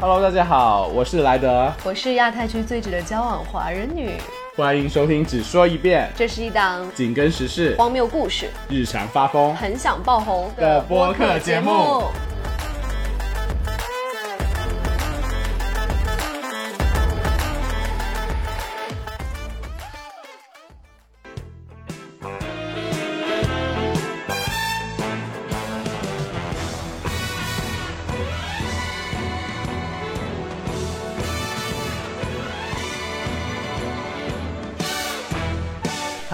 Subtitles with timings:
[0.00, 4.12] Hello，大家好，我是莱德，我是亚太区最值得交往华人女。
[4.56, 12.04] 欢迎收听只说一遍，这是一档紧跟时事、荒谬故事、日常发疯很想爆红的播客节目。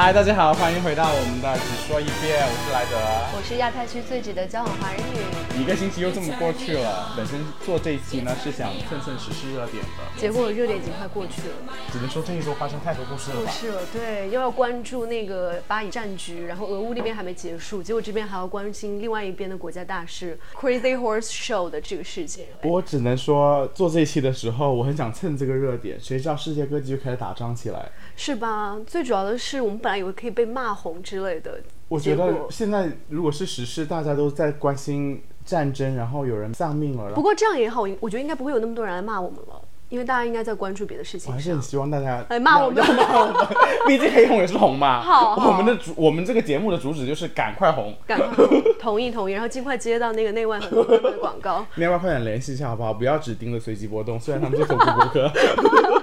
[0.06, 2.94] 嗨，大家好，欢迎回到我们的只说一遍，我是莱德，
[3.36, 5.60] 我是亚太区最值得交往华人女。
[5.60, 13.40] 一个星期又这么过去了，本身做这一期呢是想蹭蹭时事热点的，结果热点已经快过去了，只能说这一周发生太多故事了。
[13.40, 22.44] 故事了，对，又要关注那个巴以战局，然后俄乌那边还没结束，结果这边还要关心另外一边的国家大事 Crazy Horse Show 的这个事情。
[22.62, 28.76] 我只能说做这一期的时候，我很想蹭这个热点，谁知道世界各地就开始打仗起来，是吧？
[28.86, 29.76] 最主要的是我们。
[29.78, 37.12] 本来以为可以被骂红之类的，我觉得现在如果是时事，大家都在关心战争，然后有人丧命了。
[37.14, 41.30] 不过这样也好，我觉得应该不会有那么多人来骂我们了，因为大家应该在关注别的事情。
[41.30, 43.46] 我还是很希望大家来骂我们，骂我们，
[43.86, 45.02] 毕竟黑红也是红嘛。
[45.02, 51.64] 好，我们的主，我们这个节目的主旨就是赶快红，赶快红，同意同意，然后尽快接到那个内外很多的广告。
[51.76, 52.94] 内外快点联系一下好不好？
[52.94, 55.30] 不要只盯着随机波动，虽然他们是头部播客，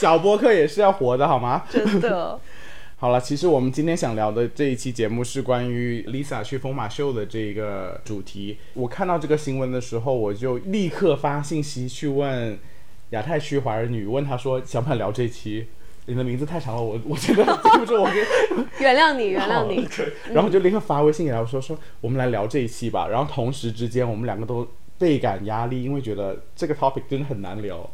[0.00, 1.62] 小播客也是要活的好吗？
[1.68, 2.40] 真的。
[2.96, 8.56] 好了，其实我们今天想聊的这一期节目是关于 Lisa 去疯马秀的这个主题。
[8.72, 12.58] 我看到这个新闻的时候，我就立刻发信息去问
[13.10, 15.66] 亚太区华人女，问她说想不想聊这一期？
[16.06, 18.10] 你的名字太长了，我 我觉得记不住，我
[18.80, 19.86] 原谅你，原谅你。
[20.32, 23.06] 然后就立刻发微信给她说说我们来聊这一期吧。
[23.08, 27.88] 然后同时之间，我们两个都倍感压力，因为觉得这个 topic 真的很难聊。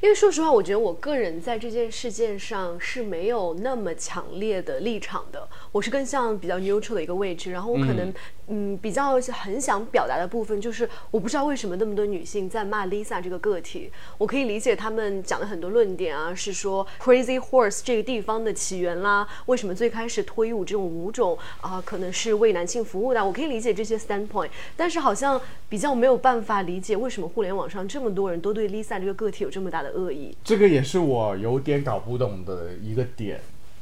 [0.00, 7.50] 因为说实话，我觉得我个人在这件事件上是没有那么强烈的立场的，我是更像比较 neutral 的一个位置。
[7.52, 8.12] 然后我可能，
[8.48, 13.90] 嗯，比较很想表达的部分就是，我不知道为什么那么多女性在骂 Lisa 这个个体。
[14.18, 23.24] 我可以理解他们讲的很多论点啊，是说 Crazy Horse 这个地方的起源啦，为什么最开始脱衣舞这种舞种啊，可能是为男性服务的。
[23.24, 29.59] 我可以理解这些 standpoint，但是好像比较没有办法理解为什么互联网上这么多人都对 Lisa 这个个体有这么。
[29.60, 33.38] 这么大的恶意，这个也是我有点搞不懂的一个点。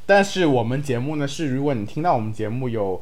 [0.06, 3.00] 但是我们节目呢，是如果你听到我们节目有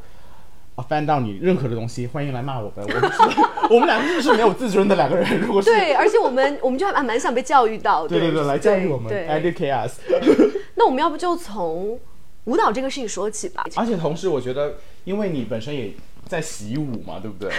[0.87, 2.85] 翻到你任何的东西，欢迎来骂我们。
[2.87, 3.23] 我们是，
[3.73, 5.41] 我们两个是没有自尊的两个人。
[5.41, 8.07] 如果是对，而且我们我们就还蛮想被教育到。
[8.07, 9.99] 对对对，来教育我们，educate us。
[10.77, 11.99] 那我们要不就从
[12.45, 13.65] 舞蹈这个事情说起吧。
[13.75, 15.95] 而且同时，我觉得，因为你本身也。
[16.29, 17.51] 在习舞嘛，对不对？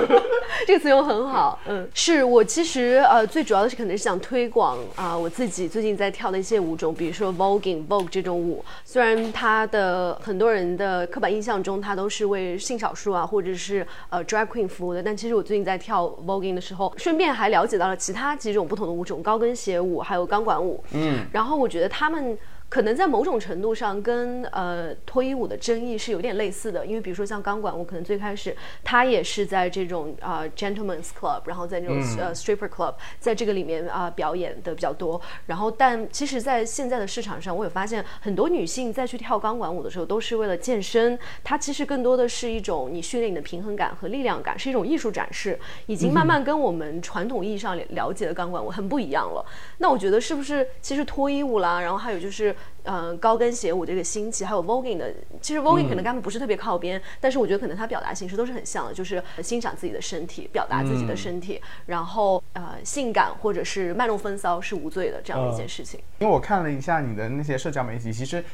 [0.66, 22.36] 这个词用很好，嗯，是我其实呃最主要的是可能是想推广啊我自己最近在跳的一些舞种，比如说 voguing vogue 这种舞，虽然它的很多人的刻板印象中它都是为性少数啊或者是呃 drag queen 服务的，但其实我最近在跳 voguing 的时候，顺便还了解到了其他几种不同的舞种，高跟鞋舞还有钢管舞，嗯，然后我觉得他们。
[22.68, 35.18] 可能在某种程度上跟呃脱衣舞的争议是有点类似的，因为比如说像钢管舞，可能最开始它也是在这种啊 gentlemen's club，然后在那种呃 stripper club，在这个里面啊表演的比较多。
[35.46, 41.16] 然后但其实，在现在的市场上，我也发现很多女性在去跳钢管舞的时候，都是为了健身。
[41.44, 45.56] 它其实更多的是一种你训练你的平衡感和力量感，是一种艺术展示，
[45.86, 49.46] 已经慢慢跟我们传统意义上了解的钢管舞很不一样了。
[49.78, 52.55] 那我觉得是不是其实脱衣舞啦，然后还有就是。
[52.84, 65.98] 嗯，高跟鞋舞这个兴起，还有 voguing 的，其实 voguing 可能他们不是特别靠边，但是我觉得可能它表达形式都是很像的，就是欣赏自己的身体，表达自己的身体，然后呃，性感或者是卖弄风骚是无罪的这样的一件事情。
[66.20, 68.44] 因为我看了一下你的那些社交媒体，其实。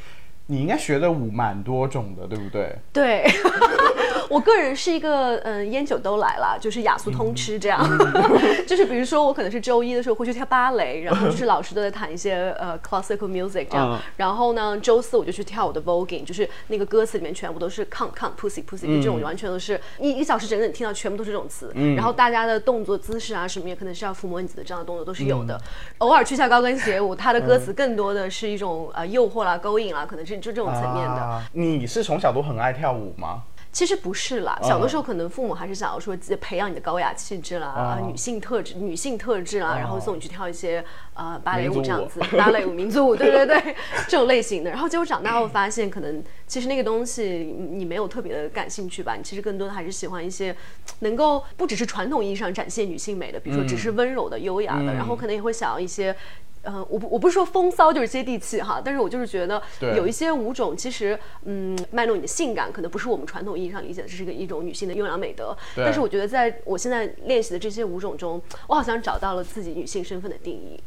[0.52, 2.76] 你应该学的舞蛮多种的，对不对？
[2.92, 3.24] 对，
[4.28, 7.82] 我个人是一个嗯，烟酒都来了，就是雅俗通吃这样。
[8.68, 13.98] 就是比如说，我可能是周一的时候会去跳芭蕾，然后就是老师都在弹一些呃 classical music 这样。
[14.18, 21.72] 然后呢，周四我就去跳我的 voguing，就是那个歌词里面全部都是 come come pussy pussy，这种完全都是一一小时整整听到全部都是这种词。
[21.96, 25.58] 然后大家的动作姿势啊什么也可能是要抚摸你的这样的动作都是有的。
[25.98, 30.41] 偶尔去下高跟鞋舞，它的歌词更多的是一种呃诱惑啦、勾引啦，可能是。
[30.42, 33.44] 就这种层面的，你是从小都很爱跳舞吗？
[33.70, 40.84] 其实不是啦，小的时候可能父母还是想要说培养你的高雅气质啦，啊，女性特质、女性特质啦，然后送你去跳一些
[41.14, 43.74] 呃芭蕾舞这样子，芭蕾舞、民族舞，对 对对，
[44.06, 44.68] 这种类型的。
[44.68, 50.54] 然后结果长大后发现，可能其实那个东西你没有特别的感兴趣吧，你其实更多的还是喜欢一些
[50.98, 56.14] 能够不只是传统意义上展现女性美的，比如说只是温柔的、优雅的，然后可能也会想要一些。
[56.62, 65.56] 呃，我不我不是说风骚就是接地气哈，但是我就是觉得有一些舞种其实，嗯，卖弄你的性感，可能不是我们传统意义上理解的，这是个一种女性的优良美德。
[65.76, 70.80] 但是我觉得在我现在练习的这些舞种中，我好像找到了自己女性身份的定义。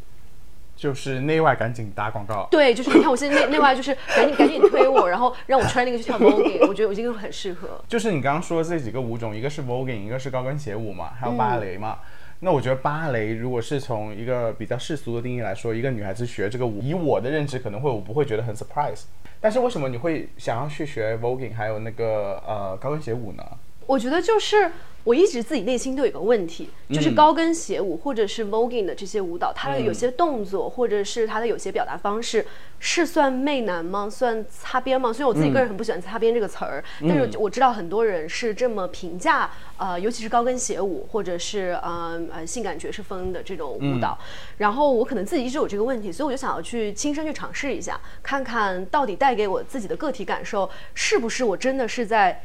[0.77, 2.47] 就是内外赶紧打广告。
[2.51, 7.81] 对，就是你看我现在内内外就是赶紧赶紧推我，然后让我穿那个去跳 voguing，我觉得我这个很适合。
[7.87, 11.99] 就是你刚刚说的这几个舞种，一个是 voguing，一个是高跟鞋舞嘛，还有芭蕾嘛。
[12.41, 19.03] 那我觉得芭蕾，如果是从一个比较世俗的定义来说，一个女孩子学这个舞，以我的认知，可能会我不会觉得很 surprise。
[19.39, 23.43] 但是为什么你会想要去学 voguing，还有那个呃高跟鞋舞呢？
[23.85, 24.71] 我觉得就是
[25.03, 32.43] 我一直自己内心都有个问题，就是高跟鞋舞或者是 voguing 的这些舞蹈，它的有些动作或者是它的有些表达方式，
[32.79, 34.09] 是算媚男吗？
[34.09, 35.13] 算擦边吗？
[35.13, 44.17] 虽然我自己个人很不喜欢“擦边”这个词儿，但是我知道很多人是这么评价，呃，尤其是高跟鞋舞或者是呃呃性感爵士风的这种舞蹈。
[44.57, 52.41] 然后我可能自己一直有这个问题，所以我就想要去亲身去尝试一下，看看到底带给我自己的个体感受是不是我真的是在。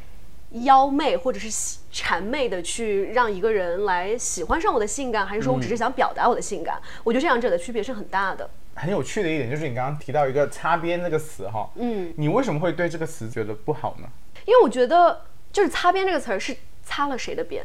[0.51, 1.49] 妖媚或者是
[1.93, 6.81] 谄媚的去让一个人来喜欢上我的性感，还是说我只是想表达我的性感？
[7.05, 8.49] 我觉得这两者的区别是很大的。
[8.75, 14.09] 很有趣的一点就是你刚刚提到一个“擦边”这个词哈，嗯，你为什么会对这个词觉得不好呢？
[14.47, 17.65] 因为我觉得就是“擦边”这个词儿是擦了谁的边？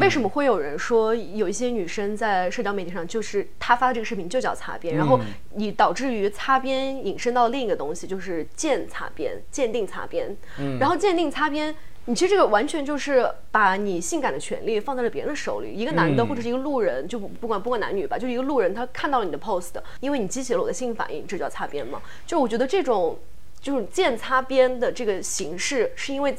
[0.00, 5.20] 为什么会有人说有一些女生在社交媒体上，就是她发的这个视频就叫擦边，然后
[5.54, 10.36] 你导致于擦边引申到另一个东西，就是鉴擦边、鉴定擦边。
[10.80, 11.74] 然后鉴定擦边，
[12.06, 15.72] 你其实这个完全就是把你性感的权利放在了别人的手里。
[15.72, 22.02] 一个男的或者是一个路人，就不管不管男女吧，就是一个路人，他看到了你的 post，因为你激起了我的性反应，这叫擦边嘛？
[22.26, 23.18] 就我觉得这种
[23.60, 26.36] 就是鉴擦边的这个形式，是因为。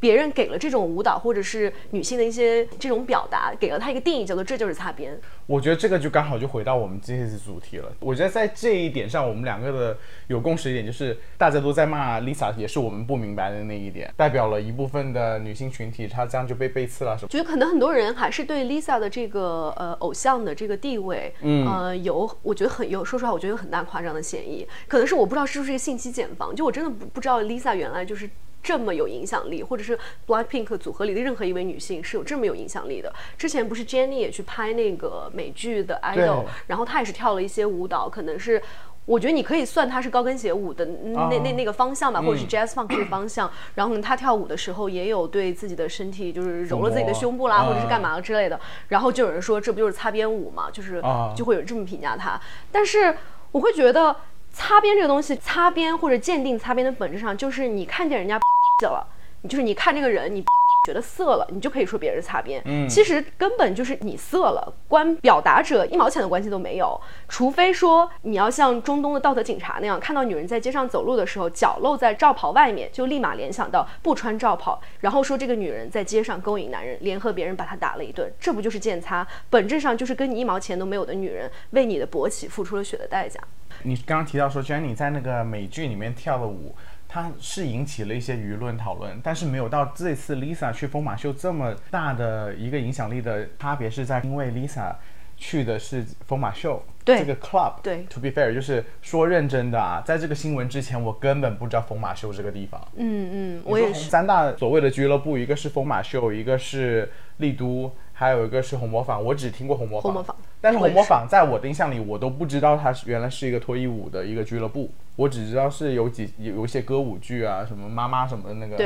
[0.00, 5.16] 别人给了这种舞蹈或者是女性的一些这种表达，给了她一个定义，叫做这就是擦边。
[5.46, 7.92] 我觉得这个就刚好就回到我们今天的主题了。
[8.00, 9.98] 我觉得在这一点上，我们两个的
[10.28, 17.28] 有共识一点就是，大家都在骂 Lisa，也是我们不明白的那一点，代表了一部分的女性群体，她这样就被背刺了什么？
[17.28, 24.66] 觉得可能很多人还是对 Lisa 的这个呃偶像的这个地位，嗯，呃有，我觉得很有，说实话，我觉得有很大夸张的嫌疑。
[24.88, 28.30] 可能是我不知道是不是一个信息茧房，就我真的不不知道 Lisa 原来就是。
[28.62, 33.12] 这么有影响力，或者是 Blackpink 组合里的任何一位女性是有这么有影响力的。
[33.38, 38.60] 之前不是 Jennie 也去拍那个美剧的 Idol，然后她也是跳了一些舞蹈，可能是
[39.06, 43.50] 我觉得你可以算她是高跟鞋舞的那那那个方向吧，或者是 Jazz Funk 这个方向。
[43.74, 48.60] 然后呢，她跳舞的时候也有对自己的身体就是揉了自己的胸部啦，或者是干嘛之类的。
[48.88, 51.02] 然后就有人说这不就是擦边舞嘛，就是
[51.34, 52.38] 就会有这么评价她。
[52.70, 53.16] 但是
[53.52, 54.14] 我会觉得。
[54.60, 58.38] 擦边这个东西，擦边或者鉴定擦边的本质上就是你看见人家
[58.84, 59.06] 了，
[59.48, 60.44] 就是你看这个人，你
[60.86, 62.62] 觉得色了，你就可以说别人是擦边。
[62.64, 66.98] 嗯，其实根本就是你色了，关表达者一毛钱的关系都没有。
[67.28, 79.26] 除非说你要像中东的道德警察那样，看到女人在街上走路的时候脚露在罩袍外面，就立马联想到不穿罩袍，然后说这个女人在街上勾引男人，联合别人把她打了一顿，这不就是鉴擦？
[79.50, 83.38] 本质上就是跟你一毛钱都没有的女人为你的勃起付出了血的代价。
[83.82, 86.74] 你刚刚提到说，Jennie 在那个美剧里面跳的舞，
[87.12, 94.94] 它是引起了一些舆论讨论，但是没有到这次 Lisa 去疯马秀这么大的一个影响力的差别是在，因为 Lisa
[95.36, 97.80] 去的是疯马秀这个 club。
[97.82, 102.80] 对，To be fair，就是说认真的啊，在这个新闻之前，我根本不知道疯马秀这个地方。
[102.94, 104.08] 嗯嗯，我也是。
[104.08, 107.92] 三大所谓的俱乐部，一个是疯马秀，一个是丽都。
[108.12, 110.22] 还有一个是红魔坊，我只听过红魔坊，
[110.60, 118.76] 但是红魔坊在我的印象里，我都不知道它是原来是一个脱衣舞的一个俱乐部，我只知道是有几有有一些歌舞剧啊，什么妈妈什么的那个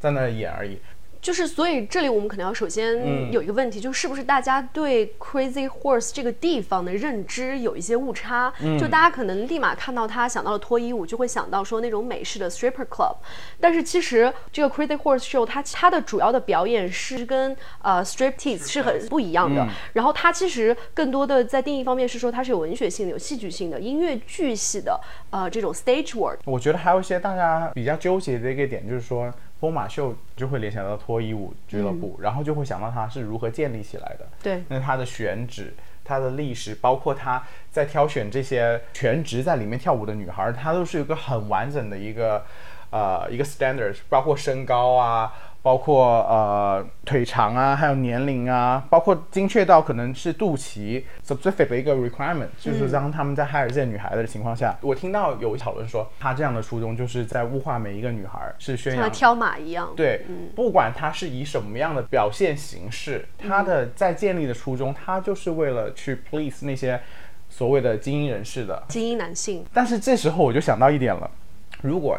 [0.00, 0.76] 在那演而已。
[1.24, 8.52] 就是，所以这里我们可能要首先有一个问题，就是不是大家对 Crazy Horse 这个地方的认知有一些误差？
[8.78, 13.16] 就大家可能立马看到它想到了脱衣舞，就会想到说那种美式的 stripper club。
[13.58, 19.66] 但是其实这个 Crazy Horse Show 它它的主要的表演是跟呃 striptease 是很不一样的。
[19.94, 25.00] 然后它其实更多的在定义方面是说它是有文学性的、有戏剧性的、音乐剧系的
[25.30, 26.36] 呃这种 stage work。
[26.44, 29.32] 我觉得还有一些大家比较纠结的一个点就是说。
[29.64, 34.28] 疯马秀就会联想到脱衣舞俱乐部，然后就会想到它是如何建立起来的。
[34.42, 35.72] 对，那它的选址、
[36.04, 42.44] 它的历史，包括它在挑选这些全职在里面跳舞的女孩，它都是一个很完整的一个。
[42.90, 45.32] 呃一个 standard，包括身高啊。
[45.64, 59.90] 包括呃腿长啊，还有年龄啊，包括精确到可能是肚脐 specific 的一个 requirement，就是当他们在 hire 这些女孩子的情况下，我听到有讨论说，他这样的初衷就是在物化每一个女孩，是宣扬挑马一样。
[59.96, 67.00] 对，不管他是以什么样的表现形式，他的在建立的初衷，他就是为了去 please 那些
[67.48, 69.64] 所谓的精英人士的精英男性。
[69.72, 71.30] 但是这时候我就想到一点了，
[71.80, 72.18] 如果。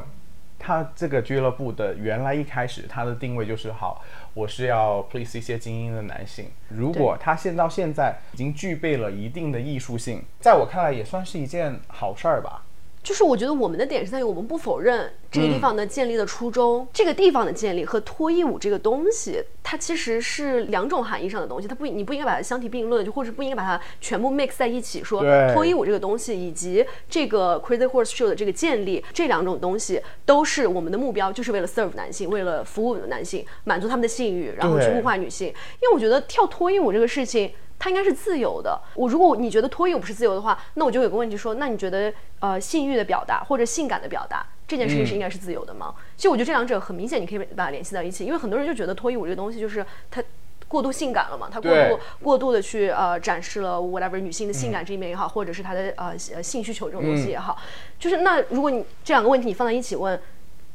[0.65, 4.03] 他这个俱乐部的原来一开始，他的定位就是好，
[4.33, 6.49] 我是要 please 一些精英的男性。
[6.69, 12.63] 如果他现到现在已经具备了一定的艺术性，在我看来也算是一件好事儿吧。
[13.05, 16.87] 就是我觉得我们的点是在于，我们不否认这个地方的建立的初衷。
[16.91, 21.67] 这个地方的建立和脱衣舞这个东西，它其实是两种含义上的东西。
[21.67, 25.21] 它不，你不应该把它相提并论，就或者不应该把它全部 mix 在一起说。
[25.53, 35.49] 脱衣舞这个东西以及这个 Crazy Horse Show 的这个建立，这两种东西都是我们的目标，就是为了 serve 男性，为了服务男性，满足他们的性欲，然后去物化女性。
[35.49, 37.51] 因为我觉得跳脱衣舞这个事情。
[37.77, 38.79] 它应该是自由的。
[38.95, 45.93] 我如果你觉得脱衣舞不是自由的话，那我就有个问题说，那你觉得呃性欲的表达或者性感的表达这件事情是应该是自由的吗？
[46.15, 50.23] 其实我觉得这两者很明显，你可以把它联系到一起，因为很多人就觉得脱衣舞这个东西就是它
[50.67, 57.55] 过度性感了嘛，它过度过度的去呃展示了 whatever 女性的性感这一面也好，或者是她的呃呃性需求这种东西也好，
[57.99, 60.19] 就是那如果你这两个问题你放在一起问，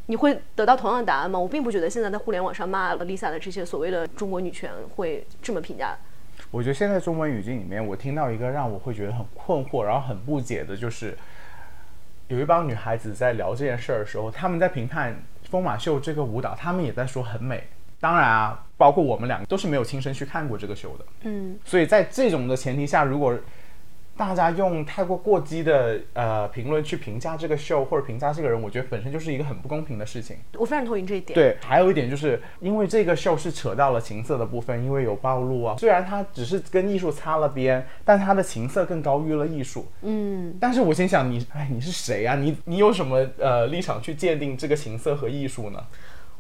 [0.06, 1.38] 你会得到同样的答案吗？
[1.38, 5.98] 我并不觉得现在在互联网上骂了 Lisa 的这些所谓的中国女权会这么评价。
[6.50, 11.16] 我觉得现在中文语境里面，我听到一个让我会觉得很困惑，然后很不解的，就是
[12.28, 17.64] 有一帮女孩子在聊这件事儿的时候，他们在评判疯马秀这个舞蹈，他们也在说很美。
[18.00, 23.38] 当然啊，包括我们两个都是没有亲身去看过这个秀的，嗯，所以在这种的前提下，如果
[24.20, 30.36] 大家用太过过激的呃评论去评价这个秀或者评价这个人，我觉得本身就是一个很不公平的事情。
[30.58, 31.34] 我非常同意这一点。
[31.34, 35.76] 对，还有一点就是因为这个秀是扯到了情色的部分，因为有暴露啊。
[35.78, 39.86] 虽然它只是跟艺术擦了边，但它的情色更高于了艺术。
[40.02, 40.54] 嗯。
[40.60, 42.36] 但是我心想，你哎，你是谁啊？
[42.36, 45.82] 你你有什么呃立场去鉴定这个情色和艺术呢？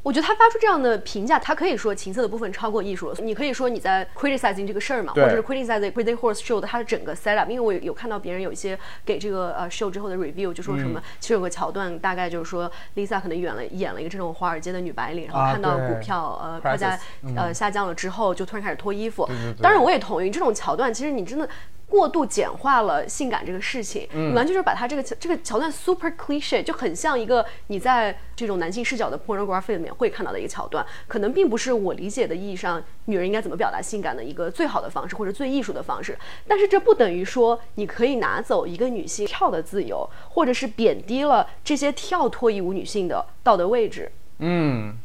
[0.02, 3.16] 我觉得他发出这样的评价，他可以说情色的部分超过艺术了。
[3.22, 7.48] 你可以说你在 criticizing 这个事儿嘛，或者是 criticizing Crazy Horse Show 的它的整个 setup。
[7.48, 16.98] 因为我有看到别人有一些给这个呃 show 之后的 review，就说什么其实有个桥段，大概就是说 Lisa 可能演了演了一个这种华尔街的女白领，然后看到股票呃票价
[17.36, 19.28] 呃下降了之后，就突然开始脱衣服。
[19.60, 21.46] 当然我也同意这种桥段，其实你真的。
[21.90, 36.16] 过度简化了性感这个事情，完全就是把它这个这个桥段 super cliche，就很像一个你在这种男性视角的 pornography 里面会看到的一个桥段，可能并不是我理解的意义上女人应该怎么表达性感的一个最好的方式或者最艺术的方式。
[36.46, 44.12] 但是这不等于说你可以拿走一个女性跳的自由，或者是贬低了这些跳脱衣舞女性的道德位置。
[44.38, 44.96] 嗯，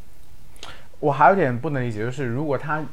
[1.00, 2.86] 我还有点不能理解，就是如果她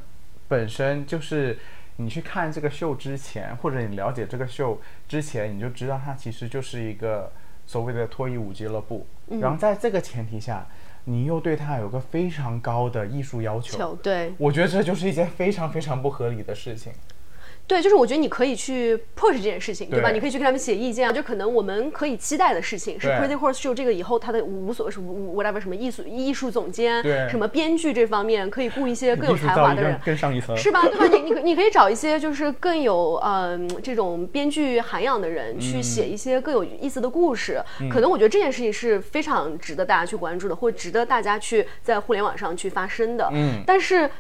[0.49, 1.59] 本身就是。
[1.97, 7.31] 你去看这个秀之前，或者你了解这个秀之前，你就知道它其实就是一个
[7.67, 9.07] 所谓的脱衣舞俱乐部。
[9.41, 10.67] 然后在这个前提下，
[11.05, 16.93] 你又对它有个非常高的艺术要求，对，我觉得这就是一件非常非常不合理的事情。
[17.73, 20.11] 对，就是我觉得你可以去 push 这件事情，对吧？
[20.11, 21.11] 你可以去跟他们写意见啊。
[21.13, 30.83] 就可能我们可以期待的事情是 Pretty Horse Show 这个以后它的无所谓是 whatever 什么艺术艺术总监，什么编剧这方面可以雇一些更有才华的人，更上一层，是吧？
[30.87, 31.07] 对吧？
[31.07, 37.59] 你你你可以找一些就是更有嗯这种编剧涵养的人去写一些更有意思的故事。
[37.91, 43.31] 可能我觉得这件事情是非常值得大家去关注的，或值得大家去在互联网上去发声的。
[43.33, 44.11] 嗯，但是。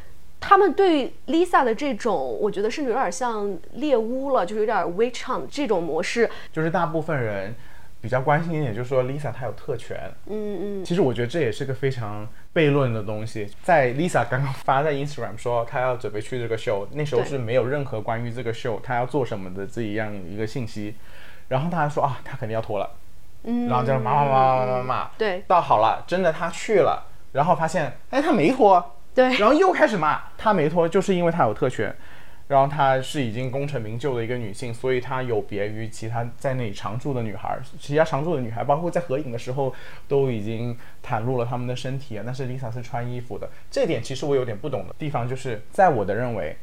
[0.43, 6.29] 他们对 Lisa 的这种，我觉得甚至有点像猎巫了，就是有点 witch hunt 这种模式。
[6.53, 7.55] 就是大部分人
[8.01, 10.13] 比较关心一点，就是说 Lisa 她有特权。
[10.27, 10.85] 嗯嗯。
[10.85, 13.49] 其实我觉得这也是个非常悖论的东西。
[13.63, 20.97] 在 Lisa 刚刚发在 Instagram 说她要准备去这个秀，那时候是没有任何关于这个秀她要做什么的这一样一个信息。
[21.49, 22.91] 然后她还说啊，她肯定要脱了。
[23.45, 23.69] 嗯。
[23.69, 25.11] 然后就骂骂骂骂骂骂。
[25.17, 25.45] 对。
[25.47, 28.85] 到好了，真的她去了，然后发现，哎，她没脱。
[29.15, 31.95] 对，然后又开始骂她没脱，就是因为她有特权，
[32.49, 39.75] 然后她是已经功成名就的一个女性，所以她有别于其他在那里常住的女孩，其他常住的女孩，包括在合影的时候
[40.09, 40.77] 都已经
[41.07, 42.23] 袒露了她们的身体啊。
[42.25, 46.57] 但是 Lisa 是穿衣服的，这点其实我有点不懂的地方，就是在我的认为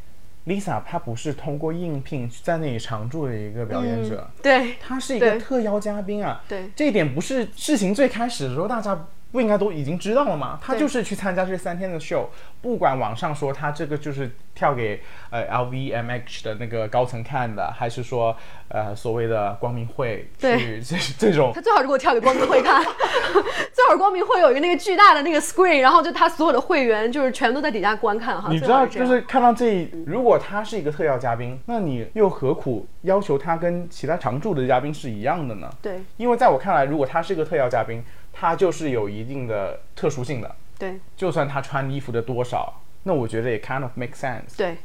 [0.48, 6.44] ，Lisa 她不是通过应聘在那里常住的一个表演者，对，她是一个特邀嘉宾啊。
[6.48, 9.08] 对，这一点不是事情最开始的时候大家。
[9.32, 10.60] 不应该都已经知道了吗？
[10.62, 12.30] 他就是去参加这三天的秀，
[12.62, 18.36] 不管网上说他这个就是跳给呃 LVMH 的那个高层看的，还是说
[18.70, 22.82] 呃所谓的光明会去这这种他最好是给我跳给光明会看，
[23.72, 28.50] 最好是光明会有一个那个巨大的那个 screen，然后就他所有的会员就是全都在底下观看哈。
[28.50, 35.70] 你知道，就是看到这，如果他是一个特邀嘉宾，那你又何苦要求他跟其他常驻的嘉宾是一样的呢？
[35.82, 38.04] 对，因为在我看来，如果他是一个特邀嘉宾。
[38.32, 44.78] 它就是有一定的特殊性的，对，就算他穿衣服的多少，那我觉得也 kind of make sense，对。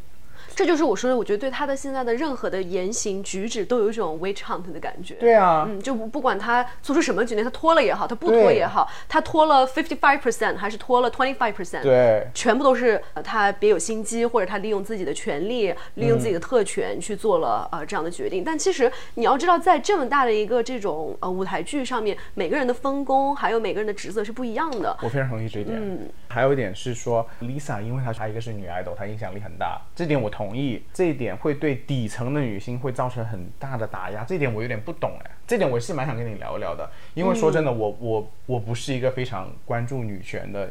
[0.54, 5.14] 这就是我说的，我觉得对他的现在的任何的言行举止都有一种 witch hunt 的感觉。
[5.14, 18.42] 对啊，嗯，就不不管他做出什么决定，他脱了也好，他不脱也好，他脱了 fifty five percent 还是脱了 twenty five percent，对，全部都是他别有心机，或者他利用自己的权利，利用自己的特权去做了呃这样的决定。
[18.44, 24.96] 但其实你要知道，在这么大的一个这种呃舞台剧上面，每个人的分工还有每个人的职责是不一样的。
[25.02, 25.78] 我非常同意这一点。
[25.80, 30.54] 嗯，还有一点是说，Lisa 因为她她一个是女 idol，她影响力很大，这点我同。
[30.54, 40.70] 意这一点会对底层的女性会造成很大的打压，这点我有点不懂哎，这点我是蛮想跟你聊一聊的，因为说真的，我我我不是一个非常关注女权的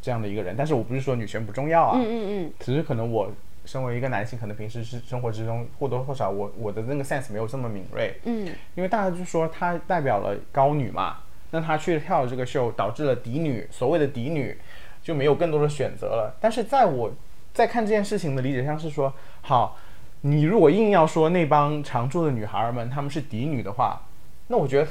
[0.00, 3.32] 这样的一个人，但是我不是说女权不重要啊，嗯嗯嗯，只是可能我
[3.64, 11.16] 身为一个男性，可能平时是生活之中或多或少我我的那个 sense 没有这么敏锐，嗯，因为大家就说她代表了高女嘛，
[11.50, 14.56] 那她去跳这个秀，导致了嫡女所谓的嫡女
[15.02, 17.12] 就没有更多的选择了，但是在我。
[17.56, 19.10] 在看这件事情的理解上是说，
[19.40, 19.78] 好，
[20.20, 24.02] 你如果硬要说那帮常驻的女孩们她们是嫡女的话，
[24.48, 24.88] 那我觉得，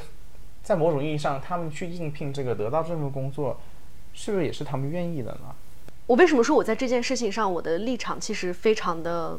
[0.64, 3.62] 在某种意义上，她们去应聘这个得到这份工作，
[4.14, 5.54] 是不是也是她们愿意的呢？
[6.08, 9.38] 我为什么说我在这件事情上我的立场其实非常的，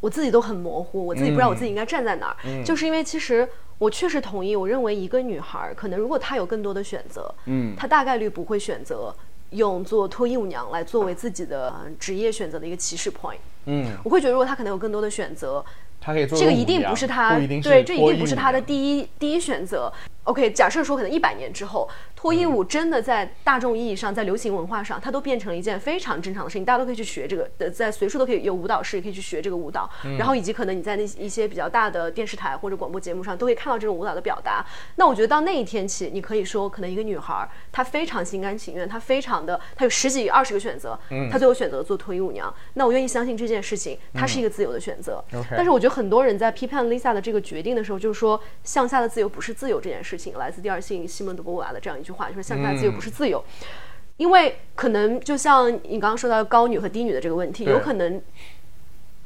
[0.00, 9.14] 我自己都很模糊，我自己不知道我自己应该站在哪儿，就是因为其实我确实同意，我认为一个女孩可能如果她有更多的选择，嗯，她大概率不会选择。
[9.52, 15.64] 用做脱衣舞娘来作为自己的职业选择的一个起始 point，嗯，我会觉得如果他可能有更多的选择，
[16.02, 19.90] 他可以做这个一定不是他对，这一定不是他的第一第一选择。
[20.24, 29.90] OK，假设说可能一百年之后，脱衣舞真的在大众意义上，在流行文化上，它都变成了一件非常正常的事情，大家都可以去学这个，在随处都可以有舞蹈室也可以去学这个舞蹈。
[30.16, 34.64] 然后以及可能你在那一些比较大的电视台或者广播节目上，都可以看到这种舞蹈的表达。
[34.94, 40.96] 那我觉得到那一天起，你可以说，可能一个女孩她非常心甘情愿，她非常的，她有十几二十个选择，
[41.32, 42.54] 她最后选择做脱衣舞娘。
[42.74, 45.20] 那我愿意相信这件事情，它是一个自由的选择。
[45.50, 51.06] 但是我觉得很多人在批判 Lisa 的这个决定的时候，就是说向下的自由不是自由这件事情，来自第二性。
[51.06, 53.44] 西蒙德波娃的这样一句话，就是向下自由不是自由，
[54.16, 58.22] 因为可能就像你刚刚说到高女和低女的这个问题，有可能，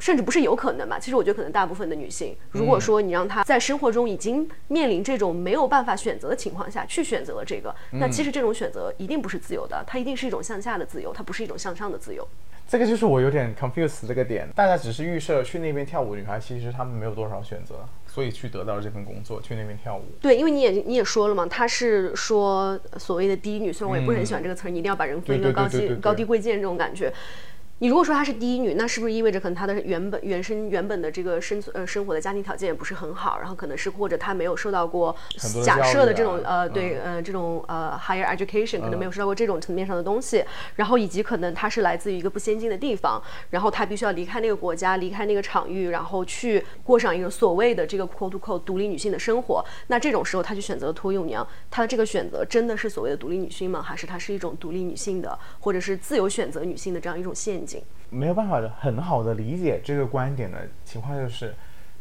[0.00, 0.98] 甚至不是有可能吧？
[0.98, 12.26] 其实我觉得可能大部分的女性，如果说你让她在生活中已经面临这种没有办法选择的情况下去选择了这个，那其实这种选择一定不是自由的，它一定是一种向下的自由，它不是一种向上的自由。
[12.66, 17.76] 这个就是我有点 confused 这个点，大家只是预设去那边跳舞女孩，其实她们没有多少选择。
[18.06, 20.02] 所以去得到这份工作，去那边跳舞。
[20.22, 27.12] 对，因为你也你也说了嘛，他是说所谓的低女，虽然我也不是很喜欢这个词儿，你一定要把人分一个高低高低贵贱这种感觉。
[27.78, 35.14] 你如果说她是第一女，那是不是意味着可能她的原本原生原本的这个生存呃生活的家庭条件也不是很好，然后可能是或者她没有受到过
[35.62, 40.42] 假设的这种呃对呃这种呃 higher education 可能没有受到过这种层面上的东西，
[40.76, 49.62] 然后以及可能她是来自于一个不先进的地方，然后她必须要离开那个国家，离开那个场域，然后去过上一个所谓的这个 quote to quote 独立女性的生活。
[49.88, 53.82] 那这种时候她去选择托幼娘，她的这个选择真的是所谓的独立女性吗？
[53.82, 57.65] 还是她是一种独立女性的，或者是自由选择女性的这样一种陷
[58.08, 61.54] 没有办法的很好的理解这个观点的情况就是，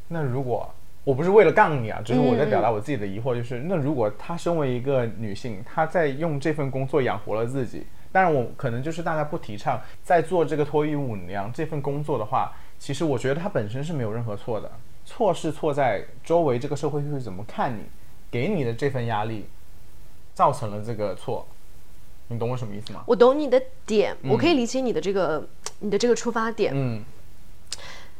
[0.07, 0.69] 那如果
[1.03, 14.71] 我不是为了杠你啊，只是我在表达我自己的疑惑，就是那如果她身为一个女性，她在用这份工作养活了自己，但是我可能就是大家不提倡在做这个脱衣舞娘这份工作的话，其实我觉得她本身是没有任何错的，
[15.05, 17.83] 错是错在周围这个社会会怎么看你，
[18.31, 19.47] 给你的这份压力，
[20.33, 21.47] 造成了这个错。
[22.27, 23.03] 你懂我什么意思吗？
[23.05, 25.47] 我懂你的点，我可以理解你的这个
[25.79, 26.71] 你的这个出发点。
[26.75, 27.03] 嗯，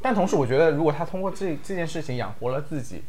[0.02, 3.04] 但同时我觉得，如果他通过这这件事情养活了自己，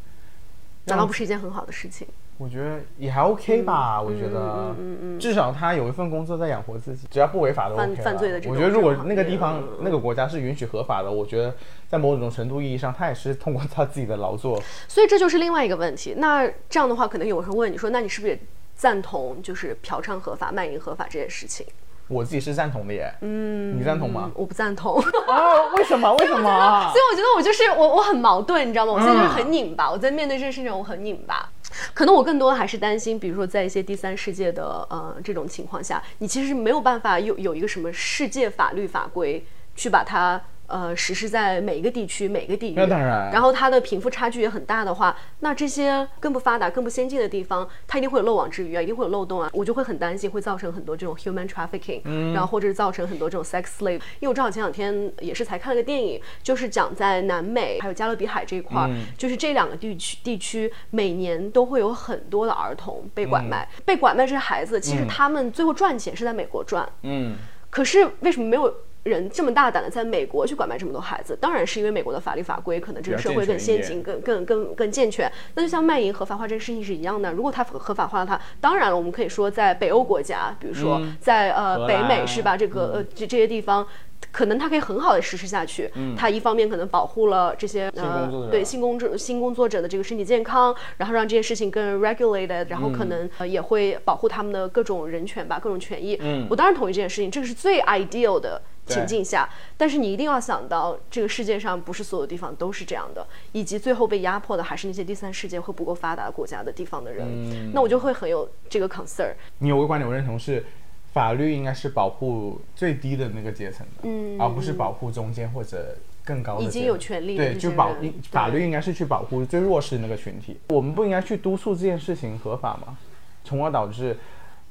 [0.85, 2.07] 难道不是一件很好的事情？
[2.39, 4.01] 我觉得也还 OK 吧。
[4.01, 11.55] 我觉得，嗯嗯嗯，至少他有一份工作在养活自己，只要不违法的犯犯罪的我觉得如果那个地方那个国家是允许合法的，我觉得
[11.89, 14.63] 在某种程度意义上，他也是通过他自己的劳作。
[14.89, 16.15] 所以这就是另外一个问题。
[16.19, 18.39] 那这样的话，可能有人问你说，那你是不是？
[18.77, 21.67] 赞同就是嫖娼合法、卖淫合法这件事情，
[22.09, 23.13] 我自己是赞同的耶。
[23.23, 24.31] 嗯，你赞同吗？
[24.35, 25.01] 我不赞同。
[25.27, 26.13] 啊，为什么？
[26.15, 26.93] 为什么？
[26.93, 28.93] 所以我觉得我就是我，我很矛盾，你知道吗？
[28.93, 29.91] 我现在就是很拧巴。
[29.91, 31.51] 我在面对这件事情，我很拧巴。
[31.95, 40.41] 可能我更多的还是担心，比如说在一些第三世界的呃这种情况下，你其实没有办法有有一个什么世界法律法规去把它。
[40.67, 43.31] 呃，实施在每一个地区、每个地域，那当然。
[43.33, 49.51] 然后它的贫富差距也很大的话，那这些更不发达、更不先进的地方，它一定会有漏网之鱼啊，一定会有漏洞啊。
[49.53, 52.03] 我就会很担心，会造成很多这种 human trafficking，
[52.33, 54.01] 然后或者是造成很多这种 sex slave。
[54.19, 63.69] 因为我正好前两天也是才看了个电影，就是讲在南美还有加勒比海这一块儿，就是这两个地区地区每年都会有很多的儿童被拐卖。
[63.85, 66.89] 被拐卖这些孩子，其实他们最后赚钱是在美国赚。
[67.03, 67.37] 嗯。
[67.71, 68.75] 可是为什么没有？
[69.07, 75.31] 人这么大胆的在美国去拐卖这么多孩子，当然是因为美国的法律法规可能这个社会更先进、更更更更健全。
[75.55, 82.57] 那就像卖淫合法化这个事情是一样的，如果它合法化了，它当然了，我们可以说在北欧国家，比如说在呃北美是吧？
[82.57, 83.87] 这个呃这这些地方，
[84.33, 85.91] 可能它可以很好的实施下去。
[86.17, 96.19] 它一方面可能保护了这些呃对性工作性工作者的这个身体健康，然后让这件事情更 regulated，然后可能呃也会保护他们的各种人权吧，各种权益。
[96.21, 98.61] 嗯，我当然同意这件事情，这个是最 ideal 的。
[98.87, 107.73] 情境下，但是你一定要想到，这个世界上不是所有地方都是这样的，以及最后被压迫的还是那些第三世界或不够发达国家的地方的人。
[107.73, 109.33] 那我就会很有这个 concern。
[109.59, 110.65] 你有个观点我认同是，
[111.13, 116.63] 法律应该是保护最低的那个阶层的，嗯，而不是保护中间或者更高的。
[116.63, 117.91] 已经有权利对，就保
[118.31, 120.61] 法律应该是去保护最弱势那个群体。
[120.69, 122.97] 我们不应该去督促这件事情合法吗？
[123.43, 124.17] 从而导致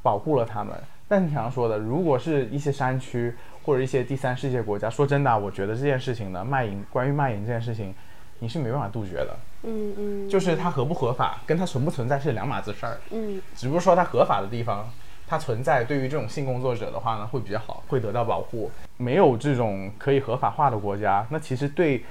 [0.02, 0.74] 保护了他们。
[1.08, 3.36] 但你想要说的，如果是一些山区。
[3.66, 7.92] 或者一些第三世界国家，说真的，我觉得这件事情呢，卖淫，关于卖淫这件事情，
[8.38, 9.36] 你是没办法杜绝的。
[9.64, 13.00] 嗯嗯，就是它合不合法，跟它存不存在是两码子事儿。
[13.10, 14.88] 嗯，只不过说它合法的地方，
[15.26, 18.70] 它存在，对于这种性工作者的话呢，会比较好，会得到保护。
[18.98, 22.06] 没有这种可以合法化的国家，那其实对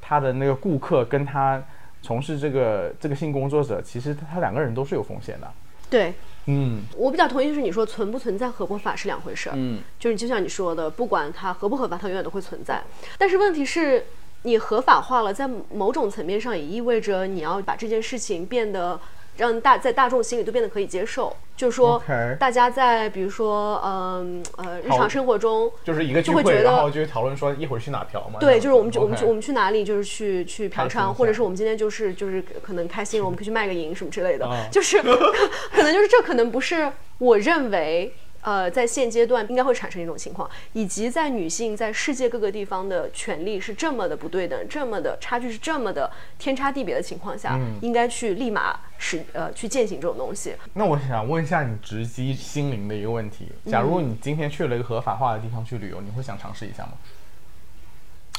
[0.00, 1.62] 他的那个顾客跟他
[2.02, 5.48] 从事这个这个性工作者，其实他两个人都是有风险的。
[5.88, 6.12] 对。
[6.46, 9.54] 嗯，我比较同意，就是你说存不存在合不合法是两回事儿。
[9.56, 12.82] 嗯，就是就像你说的，不管它合不合法，它永远都会存在。
[13.18, 14.06] 但是问题是，
[14.42, 19.00] 你合法化了，在某种层面上也意味着你要把这件事情变得。
[19.40, 22.00] 让大在大众心里都变得可以接受，就是说，
[22.38, 28.38] 大家在比如说，嗯呃，日常生活中，就是一个聚会，然后就讨论说一会儿去哪嫖嘛。
[28.38, 35.02] 对，就是我们去我们去我们去哪里，就是去去嫖娼，或者是我们今天就是就是可能开心了，我们可以去卖个淫什么之类的，就是
[35.72, 38.12] 可能就是这可能不是我认为。
[38.42, 50.54] 呃，在现阶段应该会产生一种情况，以及在女性在世界各个地方的权利是这么的不对等，这么的差距是这么的天差地别的情况下，应该去立马使呃去践行这种东西。
[50.72, 56.92] 那我想问一下你直击心灵的一个问题：，假如你今天去了一个合法化的地方去旅游，你会想尝试一下吗？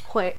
[0.06, 0.34] 会。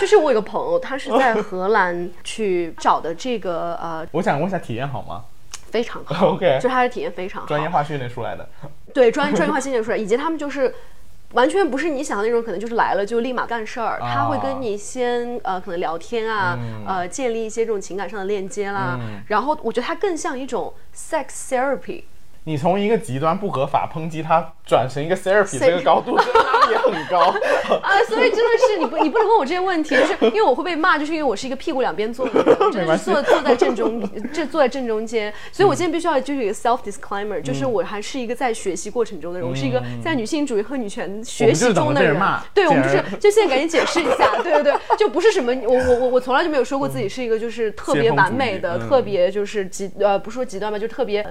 [0.00, 5.24] 就是我有个朋友，他是在荷兰去找的这个呃，我想问一下，体验好吗？
[5.72, 8.48] 非常好， OK，就他的体验非常好，专业化训练出来的。
[8.94, 10.72] 对，专专业化训练出来，以及他们就是
[11.32, 22.04] 完全不是你想的那种，可能就是来了就立马干事儿，他会跟你先呃可能聊天啊，呃建立一些这种情感上的链接啦，然后我觉得它更像一种 sex therapy。
[22.44, 27.18] 你从一个极端不合法抨击他，转成一个 therapy 这个高度， 真的也很高
[27.82, 27.98] 啊！
[28.08, 34.00] 所以真的是你不，你不能问我这些问题，就是因为我会被骂，就是因为我是一个屁股两边坐的，真的是坐坐在正中，
[34.32, 35.32] 这坐在正中间。
[35.50, 42.16] 所以我现在必须要就是一个 self disclaimer，就是我还是一个在学习过程中的人，我是一个在女性主义和女权学习中的人。
[42.54, 51.22] 对，我们就是就现在赶紧解释一下， 对对对，就不是什么我我我我从来就没有说过自己是一个就是特别完美的，特别就是极呃不说极端吧，就特别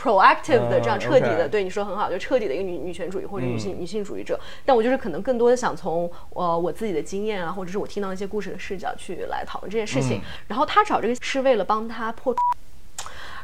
[0.00, 0.68] proactive。
[0.68, 4.38] 的这样彻底的对你说很好，就彻底的一个女女权主义或者女性女性主义者。
[4.64, 10.20] 但我就是可能更多的想从呃我自己的经验啊，或者是我听到一些故事的视角去来讨论这件事情。
[10.46, 12.34] 然后他找这个是为了帮他破，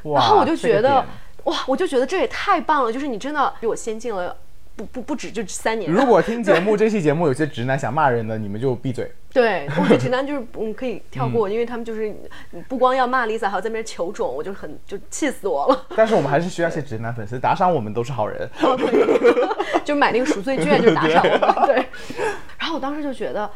[0.03, 1.05] 然后我就觉得
[1.45, 4.37] 哇，我就觉得这也太棒了，就是你真的比我先进了。
[4.77, 5.91] 不不不止就三年。
[5.91, 9.11] 如果听节目这期节目有些直男想骂人的，你们就闭嘴。
[9.33, 12.15] 对，我觉得直男就是 嗯可以跳过，因为他们就是
[12.69, 15.87] 不光要骂 Lisa，还要在那边求种，我就很就气死我了。
[15.97, 18.49] 但是我们还是需要一些直男粉丝打赏，我们都是好人。
[19.85, 21.67] 就买那个赎罪券就打赏我们。
[21.67, 21.87] 对。
[22.59, 23.51] 然后我当时就觉得，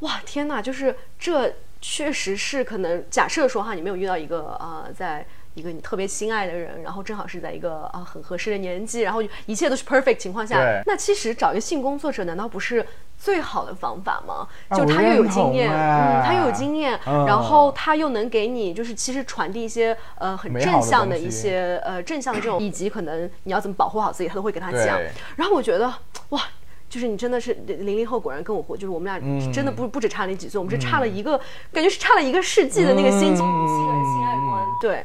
[0.00, 5.26] 哇天哪，就是这确实是可能假设说哈，你没有遇到一个啊在。
[5.56, 14.46] 一个你特别心爱的人，然后正好是在一个啊很合适的年纪，然后一切都是 perfect 情况下，那其实找一个性工作者难道不是最好的方法吗？
[14.76, 25.00] 就他又有经验，嗯，他又有经验，然后他又能给你就是其实传递一些呃很正向的一些呃正向的这种， 以及可能你要怎么保护好自己，他都会给他讲。
[25.36, 25.92] 然后我觉得
[26.28, 26.40] 哇。
[26.88, 31.36] 就是你真的是零零后，果然跟我活，就是我们俩真的不不止差你几岁，我们是差了一个，
[31.72, 34.64] 感觉是差了一个世纪的那个心情、性爱观。
[34.80, 35.04] 对，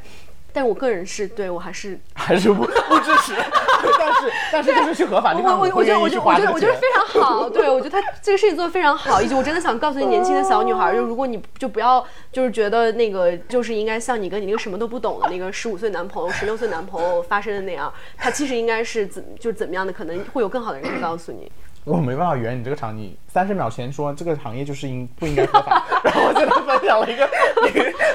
[0.53, 3.33] 但我个人是对我还是 还是不不支持，
[3.99, 21.51] 但是但是就是去合法地方，我我我觉得我觉得我觉得我觉得得非常好，对我觉得他这个事情做的非常好，以及我真的想告诉你年轻的小女孩，就如果你就不要就是觉得那个就是应该像你跟你那个什么都不懂的那个十五岁男朋友、十六岁男朋友发生的那样，他其实应该是怎就是怎么样的，可能会有更好的人去告诉你。
[21.83, 27.27] 我没办法圆你这个场，你三十秒前说这个行业就是应不应该合法， 然后我现在分享了一个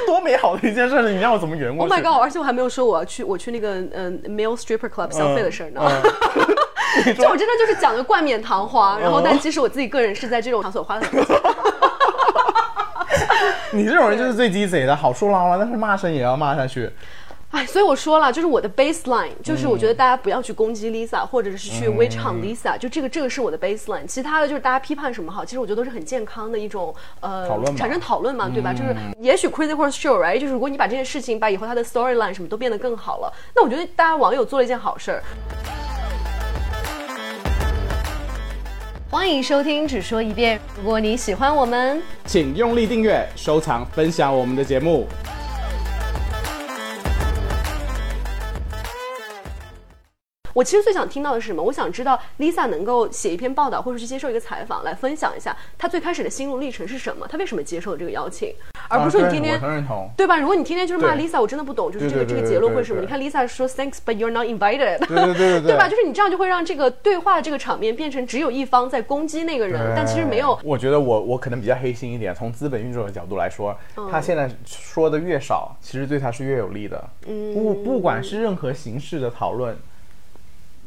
[0.06, 2.22] 多美好的一件事情，你让我怎么圆过 Oh my god！
[2.22, 5.80] 而且我还没有说我要去我去那个嗯、male stripper club 消费的事儿呢。
[5.82, 6.02] 嗯
[7.14, 11.36] 就我真的就是讲的冠冕堂皇，然后嗯但其实我自己个人是在这种场所花了很多钱。
[13.72, 16.90] 你这种人就是最鸡贼的，好说唠唠，但是骂声也要骂下去。
[17.52, 24.04] 哎，所以我说了，就是我的 baseline，就是我觉得嗯大家不要去攻击 Lisa，、或者是去 witch hunt Lisa，、就这个这个是我的 baseline。
[24.06, 28.72] 其他的就是大家批判什么好，其实我觉得都是很健康的一种呃产生讨论嘛，对吧？
[28.74, 30.38] 就是也许 Crazy Horse Show，right？
[30.38, 35.22] 就是如果你把这件事情把以后它的 storyline 什么都变得更好了，那我觉得大家网友做了一件好事儿。
[39.08, 40.60] 欢迎收听，只说一遍。
[40.76, 45.06] 如果你喜欢我们，请用力订阅、收藏、分享我们的节目。
[50.56, 51.62] 我其实最想听到的是什么？
[51.62, 58.54] 我想知道 Lisa 能够写一篇报道，或者去接受一个采访，来分享一下她最开始的心路历程是什么，她为什么接受了这个邀请，
[58.88, 59.60] 而不是说你天天。
[60.16, 60.38] 对吧？
[60.38, 63.02] 如果你天天就是骂 Lisa，我真的不懂，就是这个这个结论会是什么？
[63.02, 65.86] 你看 Lisa 说 Thanks, but you're not invited，对对对对 对吧？
[65.90, 70.58] 就是你这样就会让这个对话的这个场面变成只有一方在攻击那个人，但其实没有。
[70.64, 77.04] 我觉得我我可能比较黑心一点，从资本运作的角度来说，嗯他现在说的越少，其实对他是越有利的。
[77.26, 79.76] 嗯，不不管是任何形式的讨论，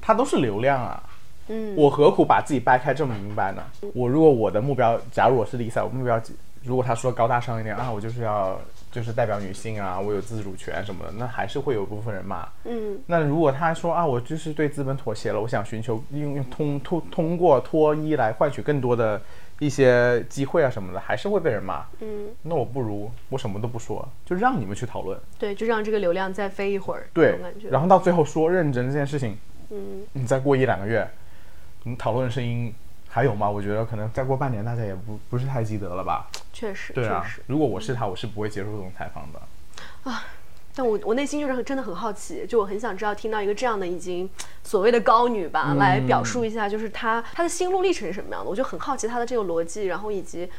[0.10, 1.04] 它都是流量啊。
[1.50, 3.62] 嗯，我何苦把自己掰开这么明白呢？
[3.93, 6.19] 我如果我的目标，假如我是 Lisa，我目标
[6.63, 8.60] 如果他说高大上一点啊，我就是要
[8.91, 12.48] 就是代表女性啊，我有自主权什么的，那还是会有部分人骂。
[12.63, 19.22] 嗯，那如果他说啊，我就是对资本妥协了，我想寻求用用通通通过脱衣来换取更多的
[19.60, 21.84] 一些机会啊什么的，还是会被人骂。
[22.00, 25.19] 嗯，那我不如我什么都不说，就让你们去讨论。
[25.38, 29.38] 对，就让这个流量再飞一会儿，对然后到最后说认真这件事情，
[29.70, 31.10] 嗯，你再过一两个月，
[31.84, 32.74] 你讨论的声音
[33.08, 33.50] 还有吗？
[33.50, 36.28] 我觉得可能再过半年，大家也不不是太记得了吧？
[36.52, 39.42] 确实，对啊如果我是他，我是不会接受这种采访的。
[40.10, 40.26] 啊
[40.76, 44.30] 但我我内心就是很真的很好奇，就我很想知道听到一个这样的已经
[44.64, 50.50] 所谓的高女吧，嗯来表述一下，就是她她的心路历程是什么样的，我就很好奇她的这个逻辑，然后以及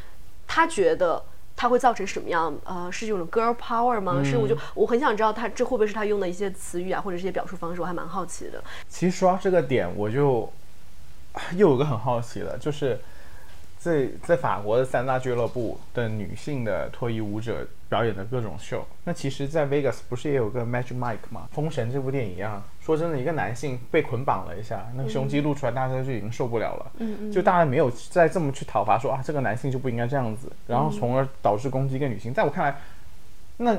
[0.46, 1.24] 她觉得。
[1.60, 2.56] 她会造成什么样？
[2.64, 4.24] 呃，是这种 girl power 吗？
[4.24, 8.64] 是我就我很想知道他这会不会是他用的一些词语啊，或者是一些表述方式，我还蛮好奇的。
[8.88, 10.50] 其实说到这个点，我就
[11.56, 12.98] 又有个很好奇的，就是
[13.80, 18.86] 在在法国的三大俱乐部的女性的脱衣舞者表演的各种秀。
[19.04, 21.48] 那其实，在 Vegas 不是也有个 Magic Mike 吗？
[21.54, 26.92] 《封神》这部电影一样，说真的，一个男性被捆绑了一下，那个胸肌露出来，大家就已经受不了了。
[26.98, 32.34] 嗯嗯就大家没有再这么去讨伐说啊，这个男性就不应该这样子，然后从而导致攻击一个女性。
[32.34, 32.76] 在我看来，
[33.56, 33.74] 那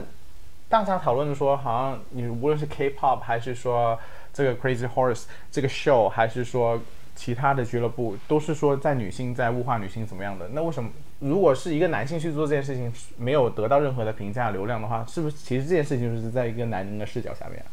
[0.68, 4.00] 大家讨论的说，好像你无论是 K-pop 还是说
[4.34, 6.80] 这个 Crazy Horse 这个 show，还是说
[7.22, 10.50] 其他的俱乐部，都是说在女性在物化女性怎么样的。
[10.54, 17.64] 那为什么如果是一个男性去做这件事情，没有得到任何的评价流量的话，是不是其实这件事情就是在一个男人的视角下面？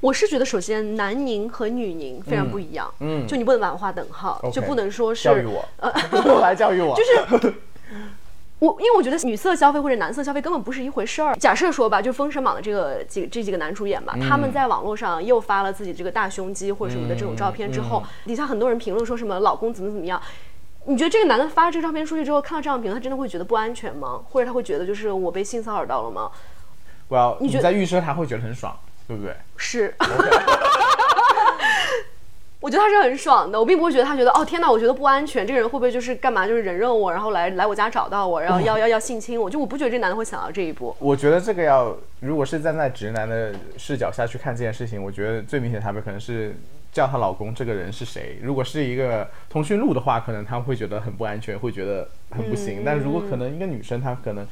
[0.00, 5.66] 我是觉得，首先男宁和女宁非常不一样，嗯就你不能把它划等号就不能说是教育我，
[6.40, 7.54] 来教育我，就是
[8.62, 11.34] 我，因为我觉得女色消费或者男色消费根本不是一回事儿。
[11.34, 20.22] 假设说吧，就《封神榜》的这个几这几个男主演吧，他们在网络上又发了自己这个大胸肌或者什么的这种照片之后，底下很多人评论说什么老公怎么怎么样。
[20.84, 24.20] 你觉得这个男的发这个照片出去之后，看到这样的评论，他真的会觉得不安全吗？
[24.30, 26.30] 或者他会觉得就是我被性骚扰到了吗？
[27.08, 29.34] 我要你觉得你在预设他会觉得很爽，对不对？
[29.56, 29.92] 是。
[32.62, 40.94] 我觉得他是很爽的，我并不会觉得他觉得哦天哪，我觉得不安全，这个人会不会就是干嘛就是忍让我，然后来来我家找到我，然后要要要性侵我，就我不觉得这男的会想到这一步。
[41.00, 46.54] 我觉得这个要，如果是站在直男的视角下去看这件事情，我觉得最明显的差别可能是
[46.92, 48.38] 叫她老公这个人是谁。
[48.40, 52.82] 如果是一个通讯录的话，可能他会觉得很不安全，会觉得很不行。
[52.82, 54.46] 嗯但如果可能一个女生，她可能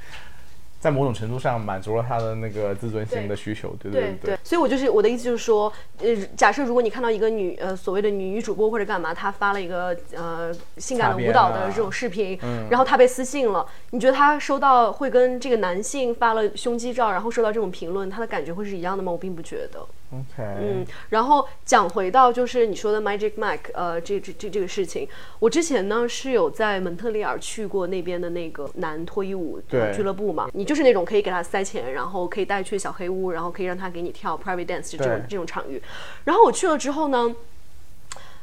[0.81, 4.39] 在某种程度上满足了他的那个自尊心的需求，对对对。
[4.43, 19.13] 所以我就是我的意思就是说，呃，假设如果你看到一个女呃所谓的女主播或者干嘛，她发了一个呃性感的舞蹈的这种视频，嗯然后她被私信了，你觉得她收到会跟这个男性发了胸肌照，然后收到这种评论，她的感觉会是一样的吗？
[19.13, 19.87] 我并不觉得。
[20.13, 35.81] OK，嗯，然后讲回到就是你说的 Magic Mike，呃，这这这这个事情，我之前呢是有在蒙特利尔去过那边的那个男脱衣舞对俱乐部嘛，你就是那种可以给他塞钱，然后可以带去小黑屋，然后可以让他给你跳 private dance 这种这种场域，
[36.25, 37.35] 然后我去了之后呢。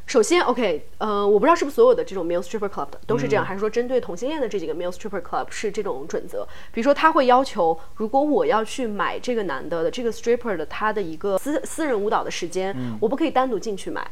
[0.08, 6.48] 首先，OK，呃，我不知道是不是所有的这种 male stripper club 都是这样，还是说针对同性恋的这几个 male stripper club 是这种准则？
[6.72, 14.10] 比如说，他会要求，如果我要去买这个男的的这个 stripper 的他的一个私私人舞蹈的时间，我不可以单独进去买，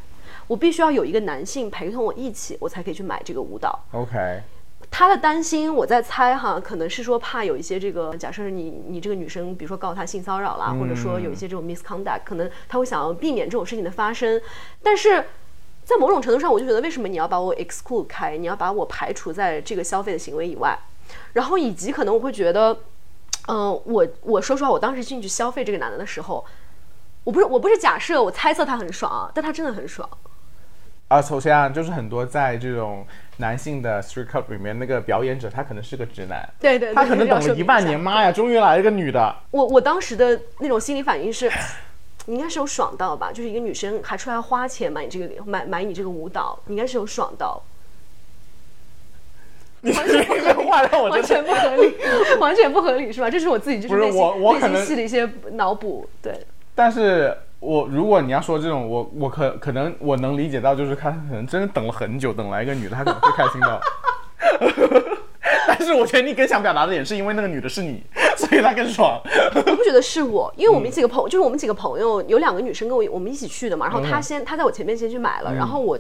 [0.48, 3.80] 我必须要有一个男性陪同我一起，我才可以去买这个舞蹈。
[3.94, 4.42] OK，
[4.92, 14.42] 他的担心，我在猜哈，可能是说怕有一些这个，假设你你这个女生，比如说告他性骚扰啦，或者说有一些这种 misconduct，可能他会想要避免这种事情的发生。
[14.84, 15.24] 但是
[15.86, 20.78] 在某种程度上，我就觉得为什么你要把我 exclude 开，你要把我排除在这个消费的行为以外？
[21.34, 22.76] 然后以及可能我会觉得，
[23.48, 26.44] 嗯、我我说实话，我当时进去消费这个男的的时候，
[27.24, 30.10] 我不是我不是假设，我猜测他很爽啊，但他真的很爽。
[31.08, 33.06] 啊，首先啊，就是很多在这种
[33.38, 39.36] 男性的 street club 里面，那个表演者他可能是个直男，对对对，他可能要等了一万年，妈呀，终于来了个女的。
[39.52, 41.48] 我我当时的那种心理反应是，
[42.26, 43.32] 你应该是有爽到吧？
[43.32, 47.62] 就是一个女生还出来花钱买你这个买买你这个舞蹈，你应该是有爽到，
[49.82, 51.96] 你这个话让我完全不合理，
[52.42, 53.30] 完全不合理是吧？
[53.30, 56.46] 这是我自己就是内心是我我内心戏的一些脑补，对。
[56.74, 63.80] 但是我如果你要说这种，我我可可能我能理解到，就是他可能真的等了很久，等来一个女的，他可能会开心到。
[65.68, 68.02] 但是我觉得你更想表达的也是因为那个女的是你，
[68.38, 69.22] 所以她更爽。
[69.56, 75.98] 我不觉得是我，因为我们几个朋友，就是我们几个朋友有两个女生跟我我们一起去的嘛，然后她先她在我前面先去买了，然后我。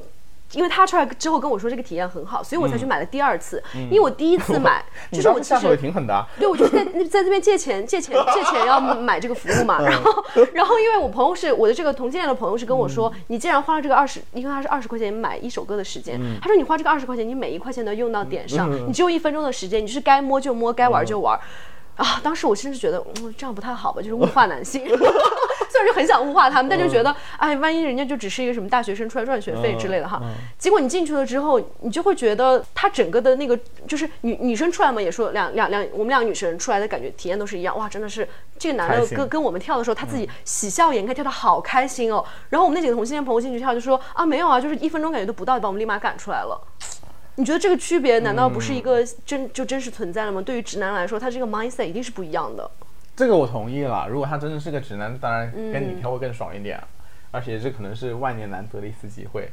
[0.51, 3.61] 因为他出来之后跟我说这个体验很好，所以我才去买了第二次。
[3.73, 6.25] 因为我第一次买，你 就是我其当时下手也实挺狠的、啊。
[6.39, 9.81] 对，我就是在那在这边借钱，借钱，借钱要买这个服务嘛。
[9.81, 21.39] 然后，然后因为我朋友是我的这个同性恋的朋友是跟我说，你既然花了这个二十，因为他是二十块钱买一首歌的时间，他说你花这个二十块钱，你每一块钱都用到点上，你只有一分钟的时间，你就是该摸就摸，该玩就玩。
[21.95, 24.83] 啊，当时我甚至觉得，嗯，这样不太好吧，就是物化男性。
[25.75, 30.21] 虽然就很想物化他们，但就觉得，哎，万一人家就只是一个什么大学生出来赚学费之类的哈。
[30.57, 38.25] 结果你进去了之后，你就会觉得他整个的那个，就是女女生出来嘛，也说两两两，我们两个女生出来的感觉体验都是一样，哇，真的是
[38.57, 42.23] 这个男的跟跟我们跳的时候，他自己喜笑颜开，跳的好开心哦。
[42.49, 46.57] 然后我们那几个同性恋朋友进去跳，就说啊，没有啊，就是一分钟感觉都不到，就把我们立马赶出来了。
[47.35, 50.41] 你觉得这个区别难道不是一个真就真实存在了吗？
[50.41, 52.71] 对于直男来说，他这个 mindset 一定是不一样的。
[53.15, 54.07] 这个我同意了。
[54.09, 56.81] 如果他真的是个直男，当然跟嗯你跳会更爽一点，
[57.31, 59.49] 而且这可能是万年难得的一次机会。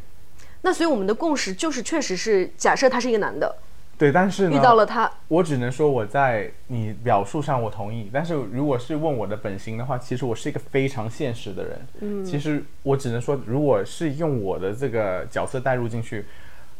[0.62, 3.56] 那所以我们的共识就是，确实是假设他是一个男的，
[3.98, 11.80] 对，但是呢，遇到了他，我只能说我在你表述上我同意，但是如果是问我的本心的话，其实我是一个非常现实的人。
[12.00, 16.24] 嗯，其实我只能说，如果是用我的这个角色带入进去，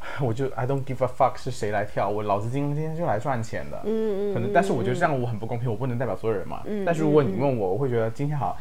[0.20, 3.80] 我就 I don't give a fuck 是谁来跳，我老子今天就来赚钱的。
[3.84, 4.34] 嗯嗯。
[4.34, 6.62] 可能，但是我觉得这样我很不公平，我不能代表所有人嘛。
[6.66, 6.84] 嗯。
[6.84, 8.56] 但是如果你问我，我会觉得今天好，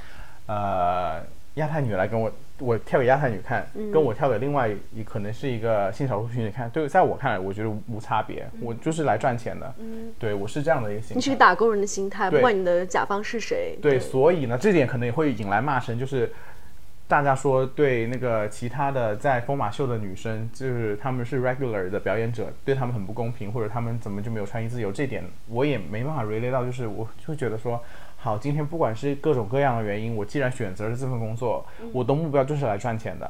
[0.47, 1.21] 呃，
[1.55, 2.31] 亚太女来跟我。
[2.63, 8.47] 我跳给亚太女看，跟我跳给另外一可能是一个性少数群体看，对，在我看来，我觉得无差别。
[8.61, 11.15] 我就是来赚钱的，嗯对我是这样的一个心态。
[11.15, 13.75] 你是个打工人的心态，不对管你的甲方是谁。
[13.81, 16.31] 对，所以呢，这点可能也会引来骂声，就是
[17.11, 27.83] 大家说对那个其他的在疯马秀的女生，就是他们是 regular 的表演者，对他们很不公平，或者他们怎么就没有穿衣自由，这点我也没办法 relate 到，就是我就觉得说。
[28.15, 33.29] 好，今天不管是各种各样的原因，我既然选择了这份工作，我的目标就是来赚钱的。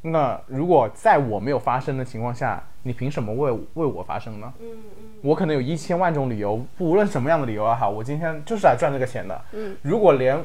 [0.00, 4.52] 那如果在我没有发生的情况下，你凭什么为为我发声呢？
[4.58, 9.40] 嗯嗯，我可能有一千万种理由，无论什么样的理由也好，我今天就是来赚这个钱的。
[9.52, 10.42] 嗯，如果连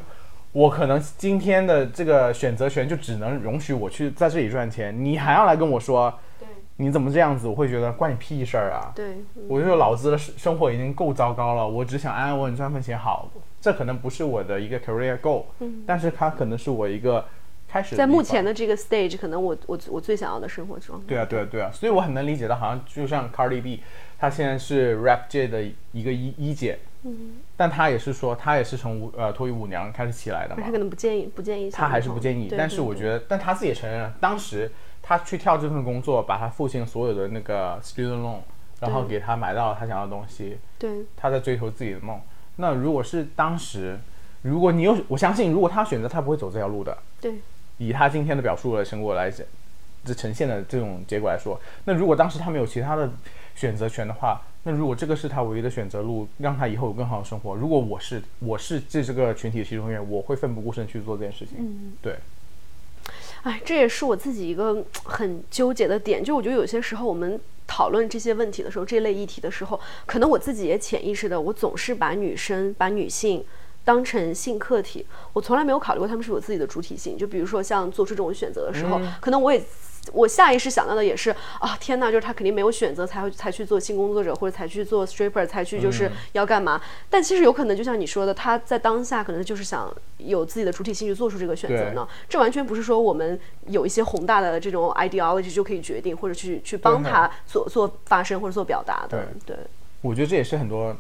[0.51, 7.47] 我可能今天的这个选择权就只能容许我去在这里赚钱，你还要来跟我说，对你怎么这样子？
[7.47, 8.91] 我会觉得关你屁事儿啊！
[8.95, 13.29] 对，嗯我就说老子的生生活已经够糟糕了，我只想安安稳稳赚份钱好。
[13.59, 15.43] 这可能不是我的一个 career goal，、
[15.85, 17.25] 但是它可能是我一个
[17.67, 21.05] 开始在目前的这个 stage，可能我我我最想要的生活状态。
[21.07, 23.81] 对啊，对啊，对啊，所以我很能理解到，好像就像 Cardi B，
[24.19, 30.63] 他现在是 rap 界的一个一一姐，嗯，但他也是说，他也是从舞呃脱衣舞娘开始起来的嘛。
[30.65, 38.39] 他，可能不建议不建议他还是不建议，但是我觉得，但他自己也承认了，当时他去跳这份工作，把他父亲所有的那个 student loan，
[38.79, 41.05] 然后给他买到了他想要的东西，对。
[41.15, 42.19] 他在追求自己的梦。
[42.57, 43.99] 那如果是当时，
[44.41, 46.97] 如果你有，我相信，如果他选择，他不会走这条路的。
[47.21, 47.35] 对。
[47.77, 49.45] 以他今天的表述的成果来讲，
[50.03, 53.07] 这呈现的这种结果来说，那如果当时他没有其他的
[53.53, 61.55] 选择权的话，那如果这个是他唯一的选择路，让他以后有更好的生活，如果我是我是这这个群体的其中一员，我会奋不顾身去做这件事情。
[61.57, 62.17] 嗯，对。
[63.43, 73.45] 哎，这也是我自己一个很纠结的点，就我觉得有些时候我们讨论这些问题的时候，这类议题的时候，可能我自己也潜意识的，我总是把女生、把女性
[73.85, 77.17] 当成性客体，我从来没有考虑过她们是有自己的主体性。
[77.17, 79.63] 就比如说像做出这种选择的时候，可能我也。
[80.13, 81.29] 我下意识想到的也是
[81.59, 86.81] 啊，天哪，就是他肯定没有选择才会才去做性工作者，或者才去做 stripper，才去就是要干嘛？
[87.09, 92.07] 但其实有可能就像你说的，他在当下可能就是想有自己的主体性去做出这个选择呢。
[92.27, 99.27] 这完全不是说我们有一些宏大的这种 ideology 就可以决定或者去去帮他做做发声或者做表达的。
[99.45, 99.55] 对，
[100.01, 100.95] 我觉得这也是很多。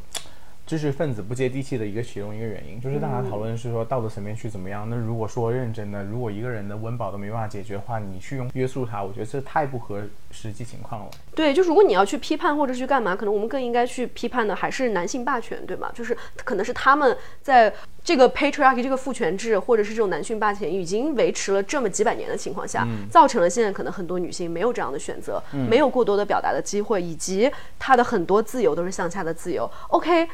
[0.67, 4.85] 知识分子不接地气的一个其中一个原因，就是大家讨论是说道德层面去怎么样。
[4.89, 11.11] 那如果说认真的，如果一个人的温饱都没办法解决的话，你去用约束他，我觉得这太不合实际情况了。
[11.33, 15.89] 对，就如果你要去批判或者去干嘛，可能我们更应该去批判的还是男性霸权，对吗？
[15.93, 27.49] 就是可能是他们在这个 patriarchy 这个父权制，或者是这种男性霸权已经维持了这么几百年的情况下，造成了现在可能很多女性没有这样的选择，没有过多的表达的机会，以及
[27.79, 29.71] 她的很多自由都是向下的自由。
[29.87, 30.27] OK。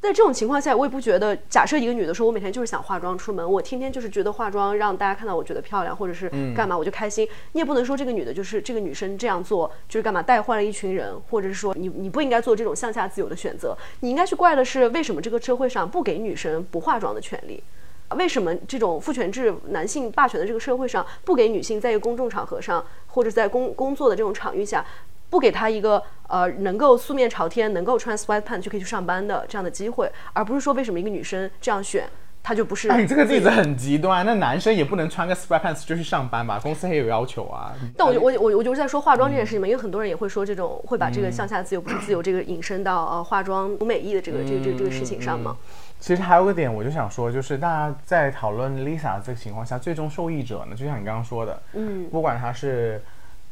[0.00, 1.36] 在这种情况下，我也不觉得。
[1.48, 13.76] 假设一个女的说：“我每天就是想化妆出门，我天天就是觉得化妆让大家看到我觉得漂亮，或者是干嘛我就开心。”你也不能说这个女的就是这个女生这样做就是干嘛带坏了一群人，或者是说你你不应该做这种向下自由的选择。
[14.00, 17.60] 你应该去怪的是为什么这个社会上不给女生不化妆的权利？
[18.16, 24.86] 为什么这种父权制男性霸权的这个社会上不给女性在一个公众场合上或者在工工作的这种场域下？
[25.36, 32.08] 不给他一个呃能够素面朝天、能够穿 sweatpants 就可以去上班的这样的机会，而不是说为什么一个女生这样选，
[32.42, 32.88] 她就不是？
[32.88, 36.58] 哎，你这个例子很极端，那男生也不能穿个 sweatpants 就去上班吧？
[36.58, 37.74] 公司也有要求啊。
[37.98, 45.54] 但我我我我就是在说化妆这件事情嘛，因为很多人也会说这种会把这个向下自由不是自由这个引申到呃化妆不美意的这个这个这个这个事情上嘛。
[46.00, 53.02] 其实还有个点，我就想说，就是大家在讨论 Lisa 这个情况下，最终受益者呢，就像你刚刚说的，嗯，不管他是。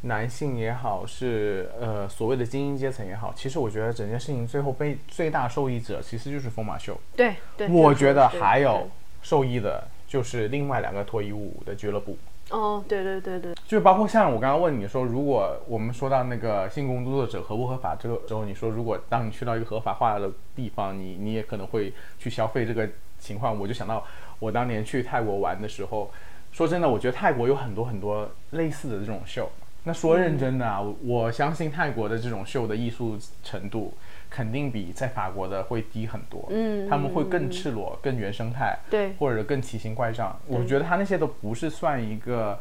[0.04, 6.98] 男性也好，是呃所谓的精英阶层也好，其实我觉得整件事情最后被最大受益者其实就是疯马秀。
[7.16, 8.88] 对对，我觉得还有
[9.22, 12.18] 受益的就是另外两个脱衣舞的俱乐部。
[12.50, 22.86] 哦，对对对对，就包括像我刚刚问你说，如果我们说到那个性工作者合不合法这个时候，你说如果当你去到一个合法化的地方，你你也可能会去消费这个
[23.18, 24.04] 情况，我就想到
[24.38, 26.10] 我当年去泰国玩的时候，
[26.52, 29.50] 说真的，我觉得泰国有很多很多类似的这种秀。
[29.84, 33.92] 那说认真的啊，我相信泰国的这种秀的艺术程度
[34.30, 36.46] 肯定比在法国的会低很多。
[36.50, 40.38] 嗯，他们会更赤裸、更原生态，对，或者更奇形怪状。
[40.46, 42.58] 我觉得他那些都不是算一个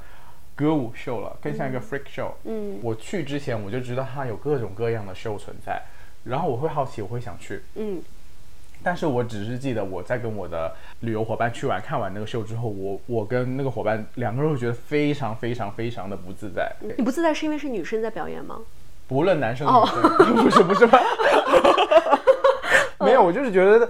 [0.53, 2.32] 歌舞秀了，更像一个 freak show。
[2.43, 5.82] 嗯，我去之前我就知道他有各种各样的秀存在，
[6.26, 7.61] 然后我会好奇，我会想去。
[7.76, 8.01] 嗯。
[8.84, 16.72] 但是我只是记得我在跟我的旅游伙伴去玩，看完那个秀之后，我我跟那个伙伴两个人会觉得非常非常非常的不自在。
[16.98, 18.60] 你不自在是因为是女生在表演吗？
[19.08, 19.72] 不论男生女
[20.28, 21.00] 生，不是不是吧？
[23.00, 23.90] 没有，我就是觉得，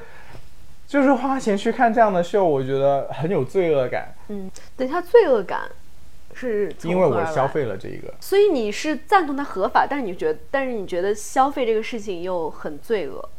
[0.87, 4.13] 就是花钱去看这样的秀，我觉得很有罪恶感。
[4.29, 5.61] 嗯，等一下，罪恶感
[6.33, 13.29] 是因为我消费了这个，所以你是赞同它合法，但是你觉得，但是你觉得消费这个事情又很罪恶。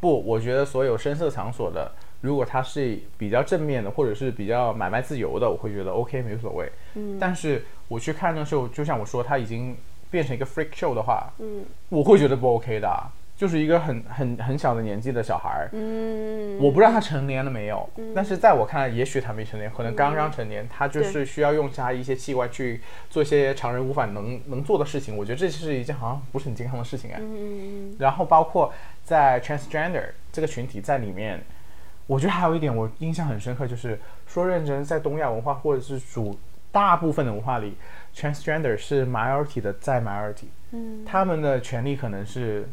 [0.00, 6.70] 不，我觉得所有声色场所的，如果它是比较正面的，或者是比较买卖自由的，我会觉得 OK 没所谓。
[6.94, 9.76] 嗯，但是我去看的时候，就像我说，它已经
[10.10, 12.88] 变成一个 freak show 的话，嗯，我会觉得不 OK 的。
[13.36, 25.16] 就是一个很很很小的年纪的小孩儿，嗯，我不知道他成年了没有，但是在我看来，也许他没成年，可能刚刚成年，他就是需要用他一些器官去做一些常人无法能能做的事情。
[25.16, 27.16] 我觉得这是一件好像不是很健康的事情哎。
[27.18, 28.70] 嗯然后包括
[29.10, 31.40] 在 transgender 这个群体在里面，
[32.06, 33.98] 我觉得还有一点我印象很深刻，就是
[34.28, 36.38] 说认真在东亚文化或者是主
[36.70, 37.76] 大部分的文化里
[38.14, 42.68] ，transgender 是 minority 的在 minority，嗯，他们的权利可能是。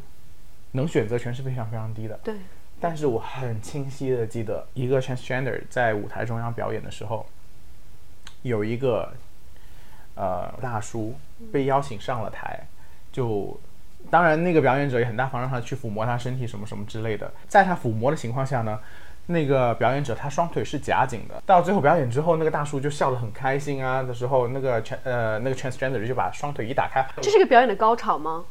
[0.73, 2.19] 能选择权是非常非常低的。
[2.21, 2.35] 对，
[2.79, 7.25] 但是我很清晰的记得，一个 transgender 在舞台中央表演的时候，
[8.43, 9.11] 有一个
[10.15, 11.15] 呃大叔
[11.53, 12.67] 被邀请上了台，
[13.13, 13.57] 就
[14.09, 17.31] 当然那个表演者也很大方，让他去抚摸他身体什么什么之类的。
[17.47, 18.79] 在他抚摸的情况下呢，
[19.27, 21.41] 那个表演者他双腿是夹紧的。
[21.45, 27.05] 到最后表演之后，那个大叔就笑得很开心啊的时候，那个 trans 呃那个 transgender 就把双腿一打开。
[27.21, 28.45] 这是个表演的高潮吗？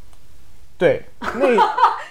[0.78, 1.46] 对，那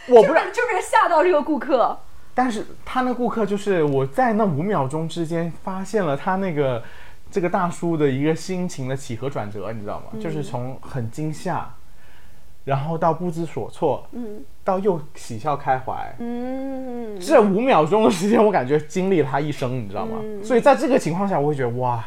[0.07, 1.99] 我不 是就是吓到这个顾客，
[2.33, 6.83] 但是他那顾客就是我在那五秒钟之间发现了他那个
[7.29, 10.19] 这个大叔的一个心情的起和转折，你知道吗？
[10.19, 11.71] 就是从很惊吓，
[12.66, 20.18] 然后到不知所措，嗯到又喜笑开怀，嗯，这五秒钟的时间，我感觉经历了他一生，你知道吗？
[20.22, 22.03] 嗯所以在这个情况下，我会觉得哇，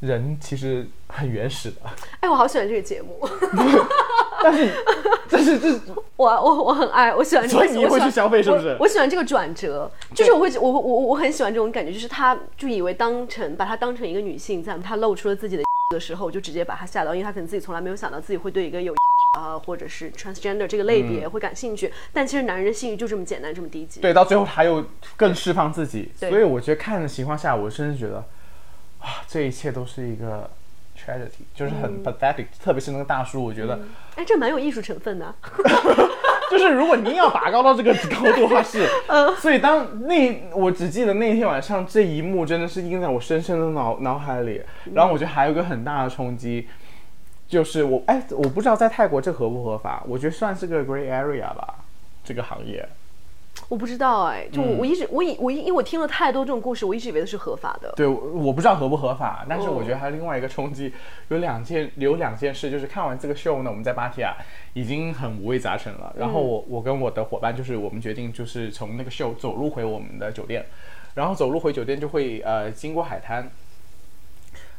[0.00, 1.76] 人其实很原始的，
[2.20, 3.20] 哎，我好喜欢这个节目，
[4.42, 4.70] 但是
[5.30, 5.68] 但是这
[6.16, 7.64] 我我我很爱，我喜欢这个。
[7.64, 8.68] 所以你会去消费是不是？
[8.70, 18.94] 我我喜欢这个转折，就是我会我我我很喜欢这种感觉，就是他就以为当成把他当成一个女性，在他露出了自己的的时候，就直接把他吓到，因为他可能自己从来没有想到自己会对一个有
[19.38, 24.00] 啊、或者是 transgender 这个类别会感兴趣，但其实男人的性欲就这么简单，这么低级。
[24.00, 24.84] 对到最后他又
[25.16, 28.24] 更释放自己，所以我觉得看的情况下，我甚至觉得
[29.00, 30.48] 啊，这一切都是一个
[30.96, 33.78] tragedy，就是很 pathetic，、特别是那个大叔，我觉得。
[34.16, 35.34] 哎，这蛮有艺术成分的。
[36.50, 44.60] 就是如果您要拔高到这个高度的话是，嗯所以当那我只记得那天晚上这一幕真的是印在我深深的脑脑海里，
[44.92, 46.68] 然后我觉得还有一个很大的冲击，
[47.46, 51.76] 就是我哎我不知道在泰国这合不合法，我觉得算是个 gray area 吧，
[52.24, 52.88] 这个行业。
[53.70, 57.92] 我不知道哎，就我我一直我以我因为我听了太多这种故事，我一直以为它是合法的。
[57.94, 60.92] 对，我我不知道合不合法，但是哦我觉得还有另外一个冲击，
[61.28, 64.36] 有两件有两件事，就是看完这个秀呢，我们在芭提雅
[64.72, 66.12] 已经很五味杂陈了。
[66.18, 70.66] 然后我我跟我的伙伴就是我们决定就是从那个秀走路回我们的酒店，
[71.14, 73.48] 然后走路回酒店就会呃经过海滩。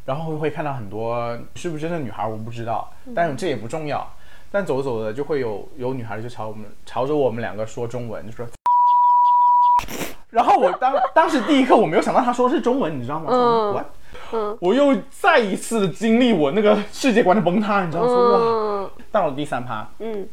[0.04, 4.06] 然后会看到很多是不是真的女孩，我不知道，但是这也不重要。
[4.52, 8.46] 但走着走着就会有有女孩就朝我们朝着我们两个说中文，就说。
[10.32, 13.28] 然后我当当时第一刻我没有想到他说的是中文，你知道吗？
[13.30, 13.86] 嗯。
[14.34, 14.58] 嗯。
[14.60, 18.90] 我又再一次经历我那个世界观的崩塌，你知道吗？
[19.12, 20.28] 到了第三趴，嗯。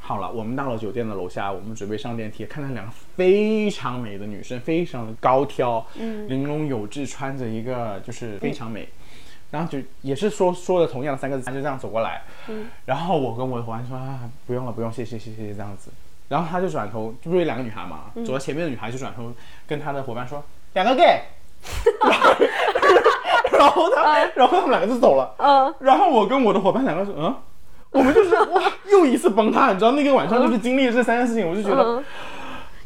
[0.00, 6.28] 好了，我们到了酒店的楼下，我们准备上电梯，看到两个非常美的女生，非常的高挑，嗯。
[6.28, 8.88] 玲珑有致，穿着一个就是非常美，
[9.50, 12.66] 然后就也是说说的同样的三个字，就这样走过来，嗯。
[12.84, 15.90] 然后我跟我的伙伴说啊，不用了，不用，谢谢，谢谢这样子，
[16.30, 18.24] 然后他就转头，就不是有两个女孩嘛，嗯。
[18.24, 19.30] 走在前面的女孩就转头
[19.66, 20.42] 跟他的伙伴说，
[20.74, 21.22] 两个 gay，
[23.58, 25.74] 然后他，然后他们两个就走了，嗯。
[25.80, 27.34] 然后我跟我的伙伴两个说，嗯，
[27.90, 32.04] 我们就是 哇，又一次崩塌，你知道那个晚上就是经历了这三件事情，我就觉得、嗯，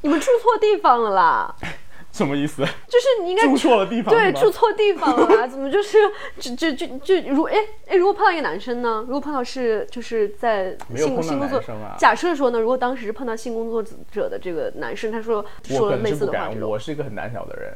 [0.01, 1.55] 你们住错地方了啦，
[2.15, 2.63] 什么意思？
[2.63, 5.99] 就是你应该住错了地方对，住错地方了啦， 怎么就是
[6.39, 7.57] 就就就就如哎
[7.89, 9.05] 哎，如果碰到一个男生呢？
[9.09, 11.61] 如果碰到是就是在性性工作
[11.99, 17.75] 假设说呢，如果当时是碰到性工作者的这个男生，他说说了类似的话，我是一个很胆小的人。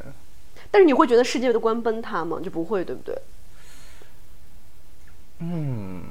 [0.70, 2.38] 但是你会觉得世界的观崩塌吗？
[2.40, 3.16] 就不会，对不对？
[5.40, 6.04] 嗯，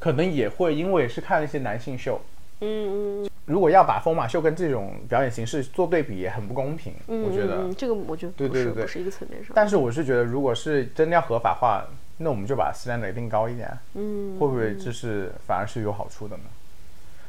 [0.00, 2.20] 可能也会，因为是看了一些男性秀。
[2.60, 6.92] 嗯嗯如果要把疯马秀跟这种表演形式做对比，也很不公平。
[7.08, 7.72] 嗯，我觉得。
[7.74, 9.52] 这个我觉得对对对是一个层面上。
[9.54, 11.84] 但是我是觉得，如果是真的要合法化，
[12.18, 16.44] 那我们就把 standard 定高一点，嗯，会不会就是反而是有好处的呢？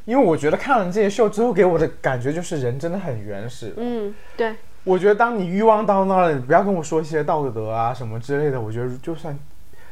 [0.06, 3.74] 因为我觉得看了这些秀之后，给我的感觉就是人真的很原始。
[3.78, 8.60] 嗯对，我觉得当你欲望到那儿了，你不要跟我说一些道德啊什么之类的。
[8.60, 9.38] 我觉得就算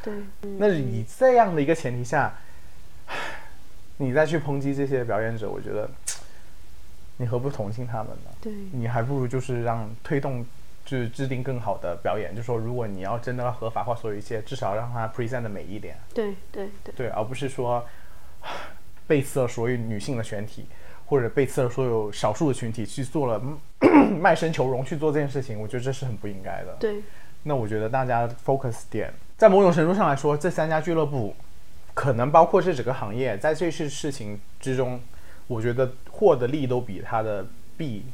[0.04, 0.14] 对，
[0.44, 2.36] 嗯那以这样的一个前提下，
[4.02, 5.90] 你再去抨击这些表演者，我觉得
[7.18, 8.32] 你何不同情他们呢？
[8.40, 10.46] 对，你还不如就是让推动，
[10.86, 12.34] 就是制定更好的表演。
[12.34, 17.86] 就说如果你要真的要合法化所有一切，至少让它 present 的美一点，对对对，对，而不是说
[19.06, 20.66] 背刺了所有女性的群体，
[21.08, 23.42] 或者背刺了所有少数的群体去做了
[24.18, 26.78] 卖身求荣去做这件事情，我觉得这是很不应该的。
[26.80, 27.04] 对，
[27.44, 31.36] 那我觉得大家 focus 点，在某种程度上来说，这三家俱乐部，
[32.00, 34.98] 可能包括这整个行业，在这次事情之中，
[35.48, 37.46] 我觉得获的利都比它的
[37.76, 38.06] 弊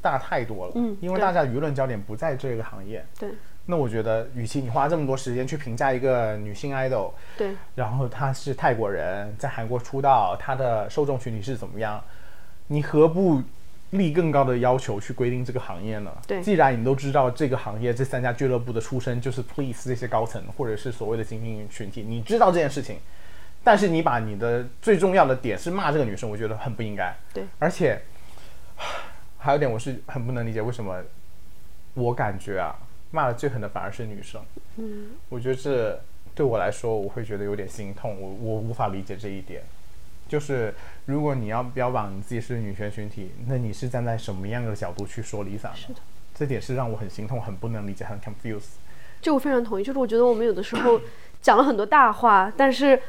[0.00, 0.72] 大太多了。
[0.76, 3.04] 嗯因为大家舆论焦点不在这个行业。
[3.18, 3.28] 对
[3.66, 12.02] 那我觉得，与其你花这么多时间去评价一个女性 idol，对然后她是泰国人，在韩国出道，她的受众群体是怎么样，
[12.68, 13.42] 你何不
[13.90, 16.10] 立更高的要求去规定这个行业呢？
[16.26, 22.96] 对既然你都知道这个行业这三家俱乐部的出身就是 please 这些高层或者是所谓的精英群体，你知道这件事情，
[23.64, 27.16] 但是你把你的最重要的点是骂这个女生，我觉得很不应该。
[27.32, 28.02] 对，而且
[29.38, 31.02] 还有一点我是很不能理解，为什么
[31.94, 32.76] 我感觉啊，
[33.10, 34.40] 骂的最狠的反而是女生。
[34.76, 35.98] 嗯我觉得这
[36.34, 39.62] 对我来说，我会觉得有点心痛，我我无法理解这一点。
[40.26, 40.74] 就是
[41.06, 45.76] 如果你要标榜你自己是女权群体，那你是站在什么样的角度去说 Lisa 呢？
[45.76, 46.00] 是的
[46.34, 48.72] 这点是让我很心痛、很不能理解、很 confused。
[49.22, 49.84] 这我非常同意。
[49.84, 51.00] 就是我觉得我们有的时候
[51.40, 53.00] 讲了很多大话，但是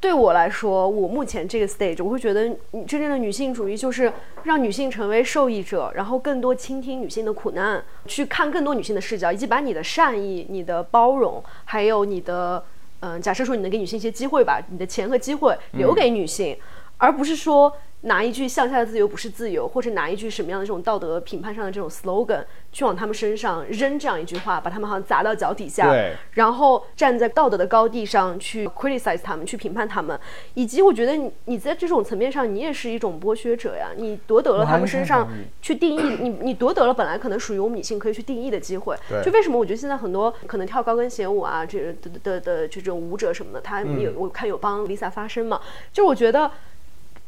[0.00, 2.48] 对我来说，我目前这个 stage，我会觉得
[2.86, 4.12] 真正的女性主义就是
[4.44, 12.62] 让女性成为受益者，然后更多倾听女性的苦难，去看更多女性的视角，以及把你的善意、你的包容，还有你的
[13.00, 16.56] 嗯、假设说你能给女性一些机会，吧你的钱和机会留给女性，
[16.96, 17.72] 而不是说
[18.02, 25.92] 拿一句向下的自由不是自由，或者拿一句什么样的这种道德评判上的这种 slogan 去往他们身上扔这样一句话，把他们好像砸到脚底下，
[26.32, 30.18] 然后站在道德的高地上去 criticize 他们，去评判他们，
[30.54, 35.28] 以及我觉得你你在这种层面上，你也是一种剥削者呀，你夺得了他们身上
[35.60, 38.96] 去定义你，你夺得了本来可能属于我们女性可以去定义的机会。
[39.24, 43.98] 就为什么我觉得现在很多可能跳高跟鞋舞啊，这的的的这种舞者什么的，他嗯。
[43.98, 45.60] 有、我看有帮 Lisa 发声嘛，
[45.92, 46.50] 就是我觉得。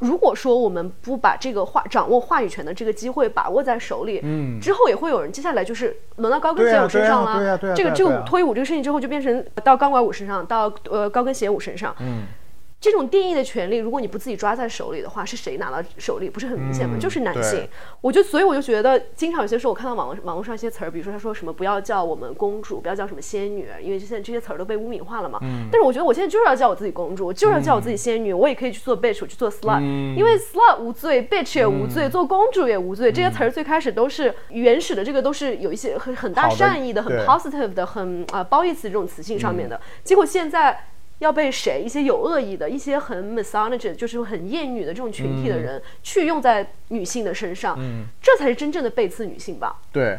[0.01, 12.23] 如果说我们不把这个话掌握话语权的这个机会把握在手里，嗯，之后也会有人接下来就是轮到高跟鞋舞身上了，对啊对啊对啊这个这个脱衣舞这个事情之后就变成到钢管舞身上，到呃高跟鞋舞身上，嗯，
[12.81, 16.31] 这种定义的权利，如果你不自己抓在手里的话，是谁拿到手里？
[16.31, 16.97] 不是很明显吗？
[16.97, 17.69] 嗯就是男性。
[18.01, 25.39] 我就所以我就觉得，经常有些时候我看到网络网络上一些词儿，比如说他说什么不要叫我们公主，不要叫什么仙女，因为现在这些词儿都被污名化了嘛。
[25.43, 33.13] 嗯但是我觉得我现在就是要叫我自己公主，我就是要叫我自己仙女，我也可以去做 bitch，我去做 slut，、因嗯为 slut 无罪，bitch 也无罪，做公主也无罪。
[33.13, 39.79] 这些词儿最开始都是原始的，这个都是有一些很很大善意的、很 positive 的、很啊、褒义词这种词性上面的。
[40.03, 40.87] 结果现在。
[41.21, 49.79] 要被谁一些有恶意的、一些很 misogynist，就是很厌女的这种群体的人，去用在女性的身上，嗯这才是真正的背刺女性吧？
[49.93, 50.19] 对。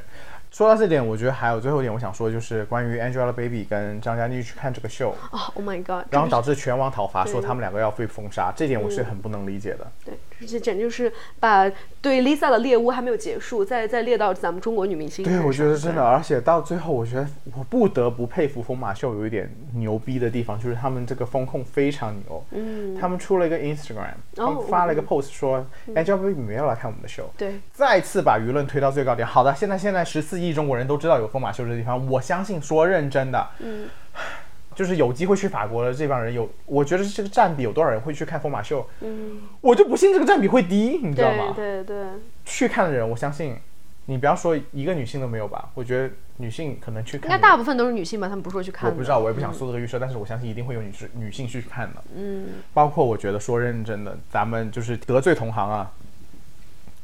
[0.52, 6.06] 说到这点，我觉得还有最后一点我想说，就是关于 Angelababy 跟张嘉倪去看这个秀，啊、o h my god！
[6.10, 9.90] 然后导致全网讨伐，说他们两个要被封杀，这点我是很不能理解的。
[10.04, 10.14] 对，
[10.48, 11.70] 这简直就是把
[12.02, 22.44] 对 Lisa 的猎物还没有结束，再再猎到咱们中国女明星对，我觉得真的，而且到最后，我觉得我不得不佩服疯马秀有一点牛逼的地方，就是他们这个风控非常牛。
[22.52, 29.28] 嗯，他们出了一个 Instagram，他们发了一个 post 说、Angelababy 没有来看我们的秀，对，再次把舆论推到最高点。
[29.28, 33.88] 好的，现在现在十四亿中国人都知道有疯马秀这个地方，我相信说认真的，嗯，
[34.74, 38.88] 就是有机会去法国的这帮人有，我觉得这个占比有多少人会去看疯马秀？
[39.02, 41.54] 嗯，我就不信这个占比会低，你知道吗？
[41.56, 42.06] 对对对，
[42.46, 43.58] 去看的人，我相信，
[44.06, 48.30] 你不要说一个女性都没有吧，我觉得女性可能去看的，应该大部分都是女性吧？
[48.30, 48.90] 他们不是说去看。
[48.90, 52.04] 我不知道，我也不想做这个预设，但是我相信一定会有女士女性去看的。
[52.16, 55.92] 嗯，包括我觉得说认真的，咱们就是得罪同行啊，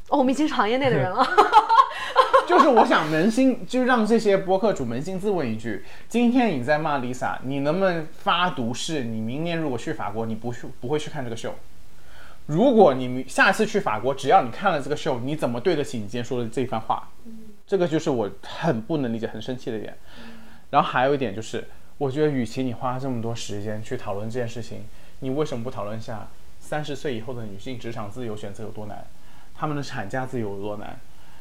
[0.09, 1.25] 哦，我们已经是行业内的人了。
[2.47, 11.53] 就是我想扪心，就让这些播客主扪心自问一句：今天你在骂 Lisa，你能不能发毒誓，你明年如果去法国，你不去不会去看这个秀？
[12.45, 17.09] 如果你下次去法国，只要你看了这个秀，你怎么对得起你今天说的这番话？
[17.67, 19.97] 这个就是我很不能理解、很生气的点。
[20.69, 24.85] 然后还有一点就是，我觉得与其你花这么多时间去讨论这件事情，
[25.19, 26.29] 你为什么不讨论一下
[26.61, 29.05] 三十岁以后的女性职场自由选择有多难，
[29.57, 30.99] 她们的产假自由有多难，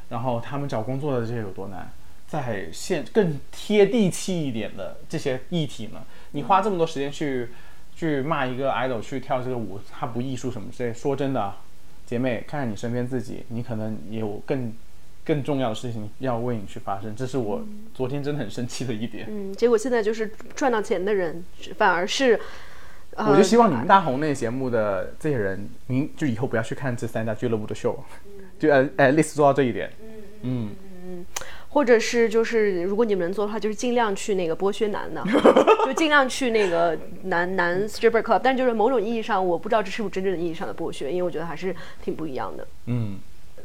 [0.09, 1.91] 然后他们找工作的这些有多难？
[2.27, 6.03] 在现更贴地气一点的这些议题呢？
[6.31, 7.47] 你花这么多时间去
[7.95, 11.57] 去骂一个 idol 去跳这个舞，他不艺术什么之类，说真的啊，
[12.05, 14.73] 姐妹，看看你身边自己，你可能也有更
[15.23, 17.63] 更重要的事情要为你去发生，这是我
[17.93, 19.27] 昨天真的很生气的一点。
[19.29, 21.45] 嗯，结果现在就是赚到钱的人，
[21.77, 22.39] 反而是。
[23.17, 27.97] 呃我就希望你们大红那节目的这些人，您就以后不要去看这三家俱乐部的秀，
[28.59, 29.91] 就呃呃，类似做到这一点。
[30.43, 30.69] 嗯，
[31.69, 35.23] 或者是就是，如果你们能做的话，就是尽量去那个剥削男的，
[35.85, 38.39] 就尽量去那个男男 stripper club。
[38.43, 42.67] 但就是某种意义上，我不知道这是不是真正的意义上的剥削，因为我觉得还是挺不一样的。
[42.85, 43.17] 嗯，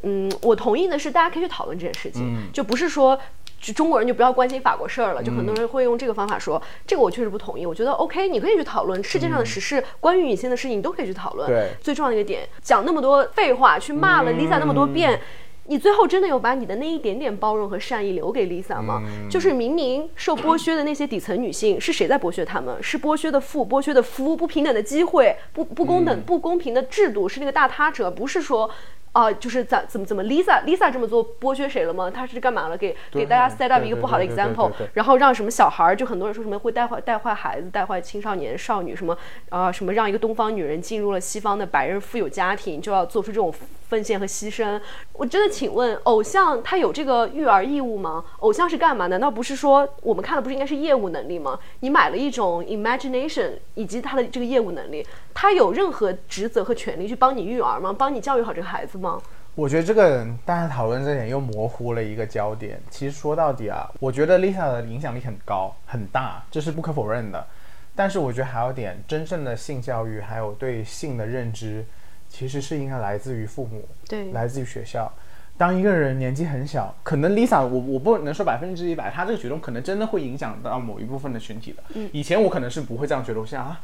[0.03, 3.19] 嗯，我同意的是，大家可以去讨论这件事情，就不是说。
[3.63, 7.65] 就中国人就不要关心法国事儿了，就很多人会用这个方法说，这个我确实不同意。
[7.65, 11.49] 我觉得 OK，你可以去讨论世界上的时事，关于女性的事情，你都可以去讨论。
[11.49, 15.21] 对最重要的一个点，讲那么多废话，去骂了 Lisa 那么多遍。
[15.67, 19.01] 你最后真的有把你的那一点点包容和善意留给 Lisa 吗？
[19.31, 22.83] 就是明明受剥削的那些底层女性是谁在剥削她们？
[22.83, 28.69] 是剥削的父、剥削的夫、不平等的机会、不不公等、不公平的制度，是那个大他者，不是说。
[29.13, 32.11] 啊、就是怎怎么怎么 Lisa Lisa 这么做剥削谁了吗？
[32.11, 32.79] 她是干嘛了？
[32.79, 39.17] 给给大家 set up 一个不好的 example，然后让什么小孩儿，就很多人说什么会带坏带坏孩子，带坏青少年少女，什么
[39.51, 43.53] 啊、什么让一个东方女人进入了西方的白人富有家庭，就要做出这种
[43.89, 44.81] 奉献和牺牲。
[45.13, 48.25] 我真的请问，偶像他有这个育儿义务吗？
[48.39, 49.09] 偶像是干嘛？
[49.09, 51.59] 难道不是说我们看的不是应该是业务能力吗？
[51.81, 57.95] 你买了一种 imagination 以及他的这个业务能力，他有任何职责和权利去帮你育儿吗？
[57.97, 59.21] 帮你教育好这个孩子吗？
[59.55, 62.81] 我觉得这个大家讨论这点又模糊了一个焦点。
[62.89, 67.47] 其实说到底啊，我觉得 Lisa 的影响力很高很大，这是不可否认的。
[67.95, 71.85] 但是我觉得还有点，真正的性教育还有对性的认知，
[72.31, 75.13] 其实是应该来自于父母，对来自于学校。
[75.59, 81.83] 当一个人年纪很小，可能 Lisa 我我不能说百分之一百，他这个举动可能真的会影响到某一部分的群体的。
[81.95, 83.79] 嗯以前我可能是不会这样觉得，我想啊，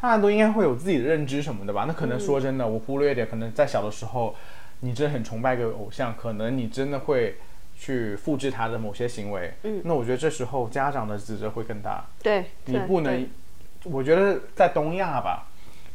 [0.00, 1.84] 大家都应该会有自己的认知什么的吧。
[1.86, 4.34] 那可能嗯说真的，我忽略一点，可能在小的时候，
[4.80, 7.36] 你真的很崇拜一个偶像，可能你真的会
[7.78, 9.52] 去复制他的某些行为。
[9.64, 12.06] 嗯那我觉得这时候家长的指责会更大。
[12.22, 13.28] 对，你不能，
[13.84, 15.48] 我觉得在东亚吧，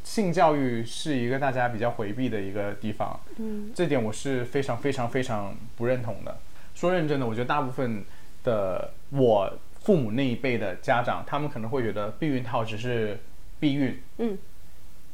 [0.04, 6.38] 性教育是一个大家比较回避的一个地方，嗯，这点我是非常非常非常不认同的。
[6.76, 8.04] 说认真的，我觉得大部分
[8.44, 9.52] 的我
[9.82, 13.18] 父母那一辈的家长，他们可能会觉得避孕套只是
[13.60, 14.38] 避孕，嗯，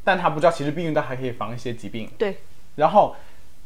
[0.03, 2.37] 但他不知道其实避孕它还可以防一些疾病，对，
[2.75, 3.15] 然后。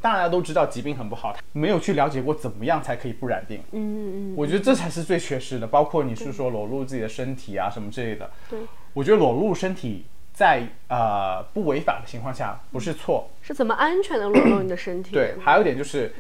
[0.02, 3.60] 大家都知道疾病很不好，没有去了解过怎么样才可以不染病。
[3.72, 8.30] 嗯嗯嗯，我觉得这才是最缺失的，包括你是说裸露自己的身体啊什么之类的。
[8.48, 8.60] 对，
[8.94, 13.32] 我觉得裸露身体在呃不违法的情况下不是错。
[13.42, 15.12] 是怎么安全的裸露你的身体？
[15.12, 16.14] 对，还有一点就是，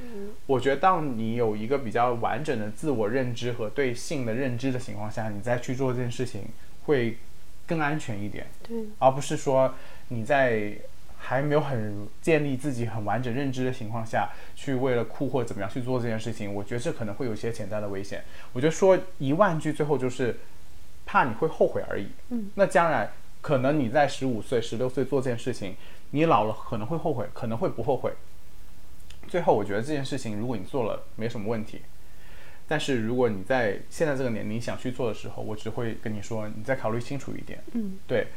[0.47, 6.45] 我觉得当你有一个比较完整的自我认知和对性的认知的情况下，你再去做这件事情
[6.85, 7.19] 会
[7.67, 9.73] 更安全一点，对，而不是说
[10.09, 10.77] 你在。
[11.17, 18.23] 还没有很建立自己很完整认知的情况下去为了酷或者怎么样去做这件事情，我觉得这可能会有一些潜在的危险。
[18.53, 20.37] 我觉得说一万句，最后就是
[21.03, 22.09] 怕你会后悔而已。
[22.29, 23.09] 嗯，那将来
[23.41, 25.75] 可能你在十五岁、十六岁做这件事情，
[26.11, 28.13] 你老了可能会后悔，可能会不后悔。
[29.27, 31.81] 最后，我觉得这件事情如果你做了没什么问题，
[32.67, 37.61] 但是如果你在现在这个年龄想去做的时候，我只会跟你说，你再考虑清楚一点。
[37.73, 38.27] 嗯，对。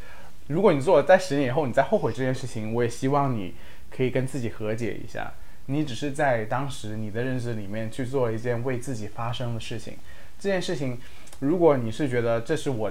[0.48, 3.54] 如果你做了，在十年以后你再后悔这件事情，我也希望你
[3.90, 5.32] 可以跟自己和解一下。
[5.66, 9.98] 你只是在当时你的认知里面去做了一件为自己发生的事情。
[10.38, 10.98] 这件事情，
[11.40, 12.90] 如果你是觉得这是我，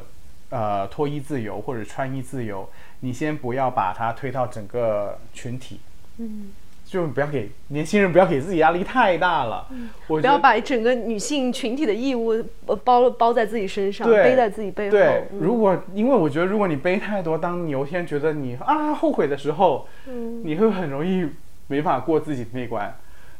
[0.49, 2.69] 呃，脱衣自由或者穿衣自由，
[2.99, 5.79] 你先不要把它推到整个群体。
[6.17, 6.51] 嗯，
[6.87, 9.67] 就不要给年轻人不要给自己压力太大了。
[10.07, 12.31] 我不要把整个女性群体的义务
[12.65, 14.91] 呃包包在自己身上，背在自己背后。
[14.91, 21.29] 对，嗯如果因为我觉得，如果你背太多，当你有一天觉得你啊后悔的时候，嗯你会很容易
[21.67, 22.97] 没法过自己的那关。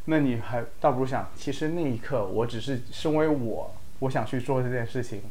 [0.09, 5.21] 那你还倒不如想，其实那一刻我只是身为我，我想去做这件事情，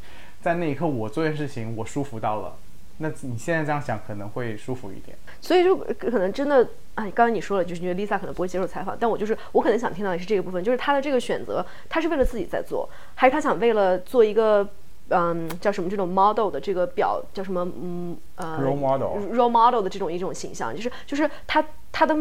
[0.41, 2.57] 在那一刻我做这件事情我舒服到了。
[2.99, 5.17] 那你现在这样想可能会舒服一点。
[5.41, 14.69] 所以就可能真的，哎，刚刚你说了，就是觉得 Lisa 可能不会接受采访，但我就是我可能想听到的是这个部分，就是她的这个选择，她是为了自己在做，还是她想为了做一个
[15.09, 22.15] 嗯叫什么这种 model 的这个表叫什么嗯呃 Role model role model 的这种一种形象，就是就是他他的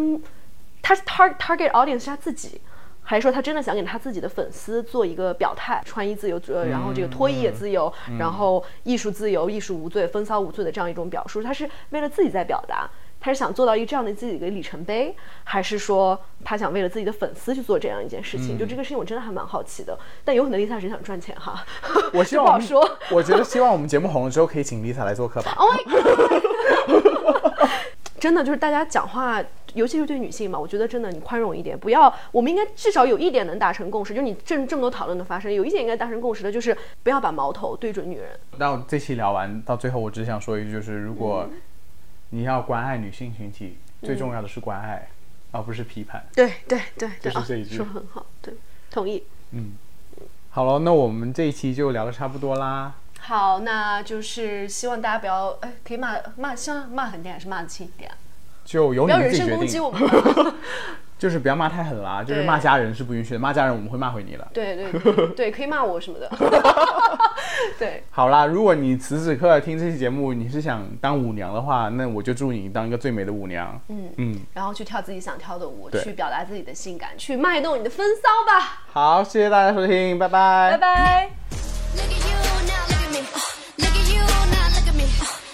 [0.82, 2.62] 她 tar target audience 是他自己。
[3.06, 12.90] 还是说他真的想给他自己的粉丝做一个表态，穿衣自由，呃，然后这个脱衣也自由，然后艺术自由、艺术无罪、风骚无罪的这样一种表述，他是为了自己在表达，
[13.20, 18.58] 他是想做到一个这样的自己的里程碑，还是说他想为了自己的粉丝去做这样一件事情？
[18.58, 19.98] 就这个事情，我真的还蛮好奇的。
[20.24, 21.64] 但有可能 Lisa 只想赚钱哈，
[22.12, 22.98] 我希望我们不好说。
[23.12, 25.54] 我觉得希望我们节目红了之后，可以请 Lisa 来做客吧。
[25.58, 27.70] Oh my god！
[28.20, 29.44] 真的就是大家讲话，
[29.76, 38.40] 尤其是对女性嘛，我觉得真的你宽容一点，不要，我们应该至少有一点能达成共识，就是你这这么多讨论的发生，有一点应该达成共识的，就是不要把矛头对准女人。
[38.58, 41.48] 那我这期聊完到最后，我只想说一句，就是如果
[42.32, 45.08] 你要关爱女性群体，最重要的是关爱，
[45.52, 46.26] 而不是批判。
[46.34, 48.54] 对对对对，就是这一句啊、说很好，对，
[48.90, 49.24] 同意。
[49.52, 49.74] 嗯
[50.52, 52.94] 好了，那我们这一期就聊的差不多啦。
[53.20, 58.16] 好，那就是希望大家不要，哎，可以骂骂，希望骂狠点还是骂得轻一点啊？
[58.66, 60.02] 就有你要人身攻击我们。
[61.18, 64.46] 就是不要骂太狠啦就是骂家人是不允许的骂家人我们会骂回你的。
[64.54, 64.76] 对。
[64.76, 66.30] 对对 可以骂我什么的。
[67.80, 68.04] 对。
[68.12, 73.80] 好啦如果你此时此刻听这期节目你是想当舞娘的话那我就祝你当一个最美的舞娘。
[73.88, 74.10] 嗯。
[74.18, 74.40] 嗯。
[74.54, 78.84] 然后去跳自己想跳的舞去表达自己的性感去卖弄你的风骚吧。
[78.92, 80.72] 好谢谢大家收听拜拜。
[80.72, 81.30] 拜拜。
[81.96, 82.02] You
[82.68, 83.20] now look at me.
[84.14, 85.45] You now look at me.